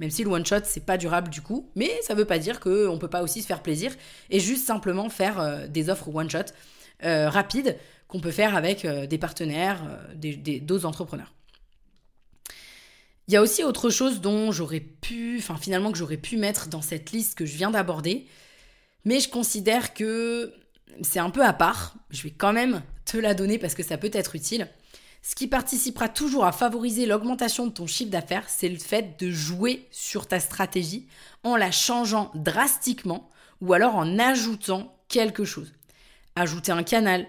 Même 0.00 0.10
si 0.10 0.24
le 0.24 0.30
one 0.30 0.46
shot 0.46 0.64
c'est 0.64 0.84
pas 0.84 0.96
durable 0.96 1.28
du 1.28 1.42
coup, 1.42 1.70
mais 1.76 1.90
ça 2.02 2.14
veut 2.14 2.24
pas 2.24 2.38
dire 2.38 2.58
qu'on 2.58 2.98
peut 2.98 3.10
pas 3.10 3.22
aussi 3.22 3.42
se 3.42 3.46
faire 3.46 3.62
plaisir 3.62 3.92
et 4.30 4.40
juste 4.40 4.66
simplement 4.66 5.10
faire 5.10 5.38
euh, 5.38 5.66
des 5.66 5.90
offres 5.90 6.08
one 6.12 6.30
shot 6.30 6.38
euh, 7.04 7.28
rapides 7.28 7.76
qu'on 8.08 8.20
peut 8.20 8.30
faire 8.30 8.56
avec 8.56 8.84
euh, 8.84 9.06
des 9.06 9.18
partenaires, 9.18 9.82
d'autres 10.14 10.86
entrepreneurs. 10.86 11.34
Il 13.30 13.34
y 13.34 13.36
a 13.36 13.42
aussi 13.42 13.62
autre 13.62 13.90
chose 13.90 14.20
dont 14.20 14.50
j'aurais 14.50 14.80
pu, 14.80 15.36
enfin 15.38 15.56
finalement 15.56 15.92
que 15.92 15.98
j'aurais 15.98 16.16
pu 16.16 16.36
mettre 16.36 16.66
dans 16.66 16.82
cette 16.82 17.12
liste 17.12 17.38
que 17.38 17.46
je 17.46 17.56
viens 17.56 17.70
d'aborder, 17.70 18.26
mais 19.04 19.20
je 19.20 19.28
considère 19.28 19.94
que 19.94 20.52
c'est 21.02 21.20
un 21.20 21.30
peu 21.30 21.44
à 21.44 21.52
part. 21.52 21.94
Je 22.10 22.24
vais 22.24 22.32
quand 22.32 22.52
même 22.52 22.82
te 23.04 23.16
la 23.16 23.34
donner 23.34 23.56
parce 23.58 23.76
que 23.76 23.84
ça 23.84 23.98
peut 23.98 24.10
être 24.12 24.34
utile. 24.34 24.68
Ce 25.22 25.36
qui 25.36 25.46
participera 25.46 26.08
toujours 26.08 26.44
à 26.44 26.50
favoriser 26.50 27.06
l'augmentation 27.06 27.68
de 27.68 27.72
ton 27.72 27.86
chiffre 27.86 28.10
d'affaires, 28.10 28.48
c'est 28.48 28.68
le 28.68 28.78
fait 28.78 29.16
de 29.20 29.30
jouer 29.30 29.86
sur 29.92 30.26
ta 30.26 30.40
stratégie 30.40 31.06
en 31.44 31.54
la 31.54 31.70
changeant 31.70 32.32
drastiquement 32.34 33.30
ou 33.60 33.74
alors 33.74 33.94
en 33.94 34.18
ajoutant 34.18 34.98
quelque 35.06 35.44
chose. 35.44 35.72
Ajouter 36.34 36.72
un 36.72 36.82
canal, 36.82 37.28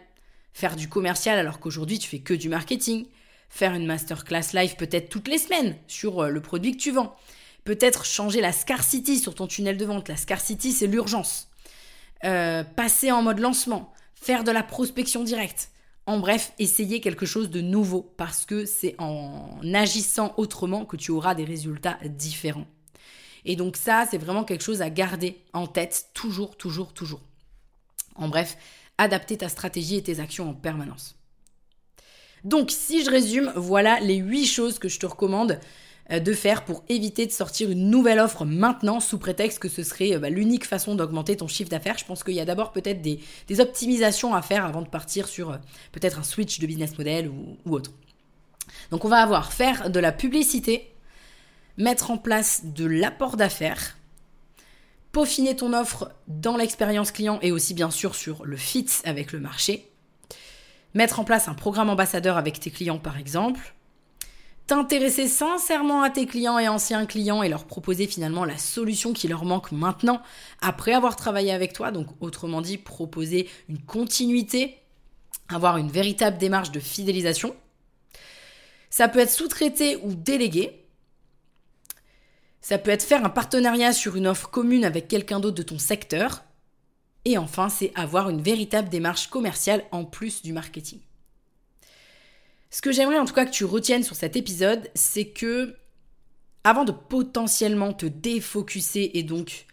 faire 0.52 0.76
du 0.76 0.90
commercial 0.90 1.38
alors 1.38 1.60
qu'aujourd'hui 1.60 2.00
tu 2.00 2.10
fais 2.10 2.22
que 2.22 2.34
du 2.34 2.50
marketing, 2.50 3.06
faire 3.52 3.76
une 3.76 3.86
masterclass 3.86 4.54
live 4.54 4.76
peut-être 4.78 5.10
toutes 5.10 5.28
les 5.28 5.38
semaines 5.38 5.76
sur 5.88 6.22
euh, 6.22 6.30
le 6.30 6.42
produit 6.42 6.72
que 6.72 6.82
tu 6.82 6.92
vends. 6.92 7.16
Peut-être 7.64 8.06
changer 8.06 8.42
la 8.42 8.54
scarcity 8.54 9.20
sur 9.20 9.36
ton 9.36 9.46
tunnel 9.46 9.78
de 9.78 9.86
vente. 9.86 10.08
La 10.08 10.18
scarcity, 10.18 10.72
c'est 10.72 10.88
l'urgence. 10.88 11.50
Euh, 12.24 12.64
passer 12.64 13.12
en 13.12 13.22
mode 13.22 13.40
lancement, 13.40 13.94
faire 14.16 14.44
de 14.44 14.52
la 14.52 14.64
prospection 14.64 15.24
directe. 15.24 15.70
En 16.08 16.20
bref, 16.20 16.54
essayer 16.58 17.02
quelque 17.02 17.28
chose 17.28 17.52
de 17.52 17.62
nouveau 17.62 18.14
parce 18.18 18.46
que 18.46 18.66
c'est 18.66 18.96
en 18.98 19.60
agissant 19.74 20.34
autrement 20.38 20.86
que 20.86 20.98
tu 20.98 21.12
auras 21.12 21.36
des 21.36 21.44
résultats 21.44 22.00
différents. 22.06 22.66
Et 23.46 23.56
donc 23.56 23.78
ça, 23.78 24.08
c'est 24.10 24.18
vraiment 24.18 24.44
quelque 24.44 24.64
chose 24.64 24.82
à 24.82 24.90
garder 24.90 25.44
en 25.54 25.68
tête 25.68 26.10
toujours, 26.14 26.58
toujours, 26.58 26.94
toujours. 26.94 27.22
En 28.16 28.30
bref, 28.30 28.58
adapter 28.98 29.38
ta 29.38 29.50
stratégie 29.50 29.98
et 29.98 30.04
tes 30.04 30.20
actions 30.20 30.50
en 30.50 30.54
permanence. 30.54 31.21
Donc, 32.44 32.72
si 32.72 33.04
je 33.04 33.10
résume, 33.10 33.52
voilà 33.56 34.00
les 34.00 34.16
8 34.16 34.46
choses 34.46 34.80
que 34.80 34.90
je 34.90 35.00
te 35.00 35.06
recommande 35.06 35.60
euh, 36.12 36.20
de 36.20 36.34
faire 36.34 36.66
pour 36.66 36.84
éviter 36.90 37.26
de 37.26 37.32
sortir 37.32 37.70
une 37.70 37.90
nouvelle 37.90 38.20
offre 38.20 38.46
maintenant 38.46 39.00
sous 39.00 39.18
prétexte 39.18 39.60
que 39.60 39.70
ce 39.70 39.84
serait 39.84 40.16
euh, 40.16 40.20
bah, 40.20 40.30
l'unique 40.30 40.66
façon 40.66 40.96
d'augmenter 40.96 41.38
ton 41.38 41.48
chiffre 41.48 41.70
d'affaires. 41.70 41.98
Je 41.98 42.06
pense 42.06 42.24
qu'il 42.24 42.34
y 42.34 42.40
a 42.40 42.46
d'abord 42.46 42.72
peut-être 42.72 43.02
des, 43.02 43.20
optimisations 43.60 44.34
à 44.34 44.42
faire 44.42 44.66
avant 44.66 44.82
de 44.82 44.88
partir 44.88 45.28
sur 45.28 45.52
euh, 45.52 45.58
peut-être 45.92 46.20
un 46.20 46.24
switch 46.24 46.60
de 46.60 46.68
business 46.68 46.98
model 46.98 47.30
ou, 47.30 47.58
ou 47.66 47.76
autre. 47.76 47.92
Donc 48.90 49.06
on 49.06 49.10
va 49.10 49.22
avoir 49.22 49.54
faire 49.54 49.90
de 49.90 50.00
la 50.00 50.12
publicité, 50.12 50.92
mettre 51.78 52.12
en 52.12 52.18
place 52.18 52.62
de 52.66 52.86
l'apport 52.86 53.38
d'affaires, 53.38 53.98
peaufiner 55.12 55.56
ton 55.56 55.74
offre 55.74 56.12
dans 56.28 56.58
l'expérience 56.58 57.12
client 57.12 57.40
et 57.42 57.52
aussi 57.52 57.74
bien 57.74 57.92
sûr 57.92 58.16
sur 58.16 58.46
le 58.46 58.58
fit 58.58 58.88
avec 59.04 59.32
le 59.32 59.40
marché, 59.40 59.91
mettre 60.94 61.20
en 61.20 61.24
place 61.24 61.48
un 61.48 61.54
programme 61.54 61.90
ambassadeur 61.90 62.38
avec 62.38 62.60
tes 62.60 62.72
clients 62.72 63.00
par 63.00 63.18
exemple, 63.18 63.74
t'intéresser 64.68 65.28
sincèrement 65.28 66.02
à 66.02 66.10
tes 66.10 66.26
clients 66.26 66.58
et 66.58 66.68
anciens 66.68 67.06
clients 67.06 67.44
et 67.44 67.50
leur 67.50 67.66
proposer 67.66 68.08
finalement 68.08 68.46
la 68.46 68.58
solution 68.58 69.12
qui 69.12 69.28
leur 69.28 69.44
manque 69.44 69.72
maintenant 69.72 70.22
après 70.62 70.94
avoir 70.94 71.16
travaillé 71.16 71.52
avec 71.52 71.74
toi, 71.74 71.92
donc 71.92 72.08
autrement 72.22 72.62
dit 72.62 72.78
proposer 72.78 73.50
une 73.68 73.80
continuité, 73.80 74.78
avoir 75.50 75.78
une 75.78 75.92
véritable 75.92 76.38
démarche 76.38 76.72
de 76.72 76.80
fidélisation. 76.80 77.56
Ça 78.90 79.08
peut 79.08 79.20
être 79.20 79.32
sous-traité 79.32 79.98
ou 80.04 80.14
délégué. 80.14 80.86
Ça 82.62 82.78
peut 82.78 82.92
être 82.92 83.04
faire 83.04 83.26
un 83.26 83.30
partenariat 83.30 83.92
sur 83.92 84.16
une 84.16 84.28
offre 84.28 84.50
commune 84.50 84.86
avec 84.86 85.08
quelqu'un 85.08 85.40
d'autre 85.40 85.58
de 85.58 85.64
ton 85.64 85.80
secteur. 85.80 86.44
Et 87.26 87.38
enfin, 87.38 87.70
c'est 87.70 87.92
avoir 87.96 88.30
une 88.30 88.42
véritable 88.42 88.90
démarche 88.90 89.28
commerciale 89.28 89.84
en 89.92 90.06
plus 90.06 90.42
du 90.42 90.54
marketing. 90.54 91.00
Ce 92.72 92.82
que 92.82 92.92
j'aimerais 92.92 93.20
en 93.20 93.26
tout 93.26 93.34
cas 93.34 93.46
que 93.46 93.52
tu 93.52 93.66
retiennes 93.66 94.04
sur 94.04 94.16
cet 94.16 94.36
épisode, 94.36 94.90
c'est 94.96 95.28
que 95.28 95.76
avant 96.64 96.86
de 96.86 96.92
potentiellement 96.92 97.94
te 97.94 98.06
défocuser 98.06 99.18
et 99.18 99.24
donc 99.24 99.66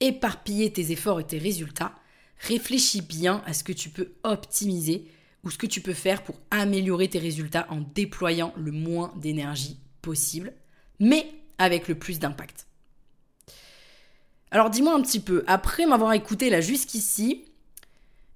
éparpiller 0.00 0.72
tes 0.72 0.92
efforts 0.92 1.20
et 1.20 1.26
tes 1.26 1.38
résultats, 1.38 1.94
réfléchis 2.38 3.02
bien 3.02 3.42
à 3.46 3.52
ce 3.52 3.62
que 3.62 3.72
tu 3.72 3.90
peux 3.90 4.12
optimiser 4.22 5.06
ou 5.44 5.50
ce 5.50 5.58
que 5.58 5.66
tu 5.66 5.80
peux 5.80 5.94
faire 5.94 6.22
pour 6.22 6.36
améliorer 6.50 7.08
tes 7.08 7.18
résultats 7.18 7.66
en 7.70 7.82
déployant 7.94 8.52
le 8.56 8.72
moins 8.72 9.12
d'énergie 9.16 9.78
possible, 10.00 10.52
mais 10.98 11.30
avec 11.58 11.88
le 11.88 11.94
plus 11.94 12.18
d'impact. 12.18 12.66
Alors 14.50 14.70
dis-moi 14.70 14.94
un 14.94 15.02
petit 15.02 15.20
peu, 15.20 15.44
après 15.46 15.86
m'avoir 15.86 16.12
écouté 16.12 16.50
là 16.50 16.60
jusqu'ici, 16.60 17.44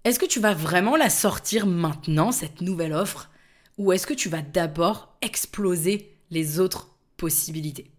est-ce 0.04 0.20
que 0.20 0.26
tu 0.26 0.38
vas 0.38 0.54
vraiment 0.54 0.96
la 0.96 1.10
sortir 1.10 1.66
maintenant, 1.66 2.30
cette 2.30 2.60
nouvelle 2.60 2.92
offre, 2.92 3.30
ou 3.78 3.92
est-ce 3.92 4.06
que 4.06 4.14
tu 4.14 4.28
vas 4.28 4.42
d'abord 4.42 5.16
exploser 5.22 6.14
les 6.30 6.60
autres 6.60 6.90
possibilités? 7.16 7.90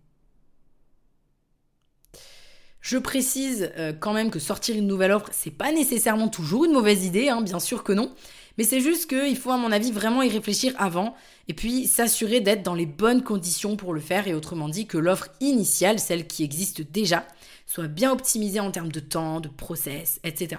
Je 2.80 3.00
précise 3.00 3.72
euh, 3.78 3.92
quand 3.92 4.14
même 4.14 4.30
que 4.30 4.38
sortir 4.38 4.78
une 4.78 4.86
nouvelle 4.86 5.12
offre, 5.12 5.30
c'est 5.32 5.50
pas 5.50 5.72
nécessairement 5.72 6.30
toujours 6.30 6.66
une 6.66 6.72
mauvaise 6.72 7.04
idée, 7.04 7.30
hein, 7.30 7.42
bien 7.42 7.60
sûr 7.60 7.84
que 7.84 7.94
non. 7.94 8.14
Mais 8.58 8.64
c'est 8.64 8.80
juste 8.80 9.10
qu'il 9.10 9.36
faut, 9.36 9.52
à 9.52 9.58
mon 9.58 9.72
avis, 9.72 9.92
vraiment 9.92 10.22
y 10.22 10.30
réfléchir 10.30 10.74
avant 10.78 11.16
et 11.48 11.54
puis 11.54 11.88
s'assurer 11.88 12.42
d'être 12.42 12.64
dans 12.64 12.76
les 12.76 12.86
bonnes 12.86 13.24
conditions 13.24 13.76
pour 13.76 13.94
le 13.94 14.00
faire 14.00 14.28
et 14.28 14.36
autrement 14.36 14.70
dit 14.70 14.86
que 14.86 15.00
l'offre 15.00 15.30
initiale, 15.42 16.00
celle 16.00 16.28
qui 16.28 16.44
existe 16.44 16.82
déjà, 16.82 17.26
soit 17.66 17.88
bien 17.88 18.12
optimisé 18.12 18.60
en 18.60 18.72
termes 18.72 18.92
de 18.92 19.00
temps, 19.00 19.40
de 19.40 19.50
process, 19.50 20.20
etc. 20.24 20.58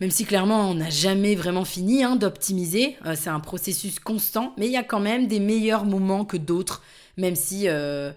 Même 0.00 0.10
si 0.10 0.24
clairement 0.24 0.70
on 0.70 0.74
n'a 0.74 0.90
jamais 0.90 1.34
vraiment 1.34 1.64
fini 1.64 2.04
hein, 2.04 2.16
d'optimiser, 2.16 2.96
euh, 3.04 3.16
c'est 3.16 3.30
un 3.30 3.40
processus 3.40 3.98
constant, 3.98 4.54
mais 4.56 4.66
il 4.66 4.72
y 4.72 4.76
a 4.76 4.84
quand 4.84 5.00
même 5.00 5.26
des 5.26 5.40
meilleurs 5.40 5.84
moments 5.84 6.24
que 6.24 6.36
d'autres, 6.36 6.82
même 7.16 7.34
si 7.34 7.68
euh, 7.68 8.12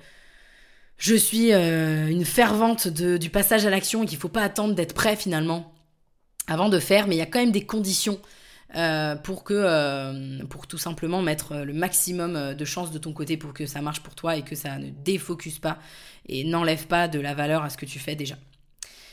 je 0.98 1.16
suis 1.16 1.54
euh, 1.54 2.08
une 2.08 2.26
fervente 2.26 2.88
du 2.88 3.30
passage 3.32 3.66
à 3.66 3.72
l'action 3.72 4.04
et 4.04 4.06
qu'il 4.06 4.18
ne 4.18 4.22
faut 4.22 4.30
pas 4.30 4.44
attendre 4.44 4.76
d'être 4.76 4.94
prêt 4.94 5.16
finalement 5.16 5.74
avant 6.48 6.70
de 6.70 6.80
faire, 6.80 7.08
mais 7.08 7.16
il 7.16 7.20
y 7.20 7.24
a 7.24 7.26
quand 7.26 7.40
même 7.40 7.52
des 7.52 7.66
conditions 7.66 8.20
pour 9.24 9.44
que 9.44 10.44
pour 10.46 10.68
tout 10.68 10.78
simplement 10.78 11.22
mettre 11.22 11.56
le 11.58 11.74
maximum 11.74 12.54
de 12.54 12.66
chances 12.66 12.92
de 12.92 12.98
ton 12.98 13.14
côté 13.14 13.38
pour 13.38 13.54
que 13.54 13.66
ça 13.66 13.82
marche 13.82 14.02
pour 14.02 14.16
toi 14.16 14.38
et 14.38 14.44
que 14.44 14.56
ça 14.56 14.78
ne 14.78 14.90
défocus 14.90 15.60
pas 15.60 15.80
et 16.28 16.44
n'enlève 16.44 16.88
pas 16.88 17.08
de 17.08 17.20
la 17.20 17.34
valeur 17.34 17.64
à 17.64 17.70
ce 17.70 17.78
que 17.78 17.86
tu 17.86 18.00
fais 18.00 18.16
déjà. 18.16 18.36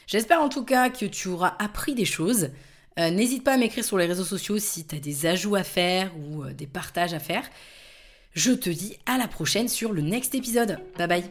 J'espère 0.07 0.41
en 0.41 0.49
tout 0.49 0.65
cas 0.65 0.89
que 0.89 1.05
tu 1.05 1.29
auras 1.29 1.55
appris 1.59 1.95
des 1.95 2.07
choses. 2.07 2.51
Euh, 2.99 3.11
n'hésite 3.11 3.45
pas 3.45 3.53
à 3.53 3.57
m'écrire 3.59 3.85
sur 3.85 3.99
les 3.99 4.07
réseaux 4.07 4.25
sociaux 4.25 4.59
si 4.59 4.87
tu 4.87 4.97
as 4.97 4.99
des 4.99 5.27
ajouts 5.27 5.55
à 5.55 5.63
faire 5.63 6.11
ou 6.19 6.43
euh, 6.43 6.53
des 6.53 6.67
partages 6.67 7.13
à 7.13 7.19
faire. 7.19 7.43
Je 8.33 8.53
te 8.53 8.71
dis 8.71 8.97
à 9.05 9.19
la 9.19 9.29
prochaine 9.29 9.69
sur 9.69 9.93
le 9.93 10.01
next 10.01 10.35
épisode. 10.35 10.81
Bye 10.97 11.09
bye. 11.09 11.25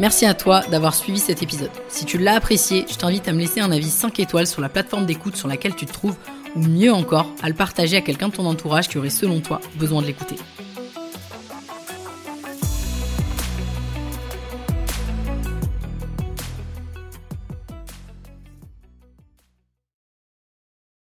Merci 0.00 0.24
à 0.24 0.32
toi 0.32 0.62
d'avoir 0.70 0.94
suivi 0.94 1.18
cet 1.18 1.42
épisode. 1.42 1.70
Si 1.88 2.06
tu 2.06 2.16
l'as 2.16 2.36
apprécié, 2.36 2.86
je 2.88 2.96
t'invite 2.96 3.28
à 3.28 3.32
me 3.32 3.40
laisser 3.40 3.60
un 3.60 3.70
avis 3.70 3.90
5 3.90 4.18
étoiles 4.20 4.46
sur 4.46 4.62
la 4.62 4.70
plateforme 4.70 5.04
d'écoute 5.04 5.36
sur 5.36 5.48
laquelle 5.48 5.76
tu 5.76 5.84
te 5.84 5.92
trouves, 5.92 6.16
ou 6.56 6.60
mieux 6.60 6.92
encore, 6.92 7.26
à 7.42 7.48
le 7.48 7.54
partager 7.54 7.96
à 7.96 8.00
quelqu'un 8.00 8.28
de 8.28 8.34
ton 8.34 8.46
entourage 8.46 8.88
qui 8.88 8.98
aurait 8.98 9.10
selon 9.10 9.40
toi 9.40 9.60
besoin 9.76 10.02
de 10.02 10.06
l'écouter. 10.06 10.36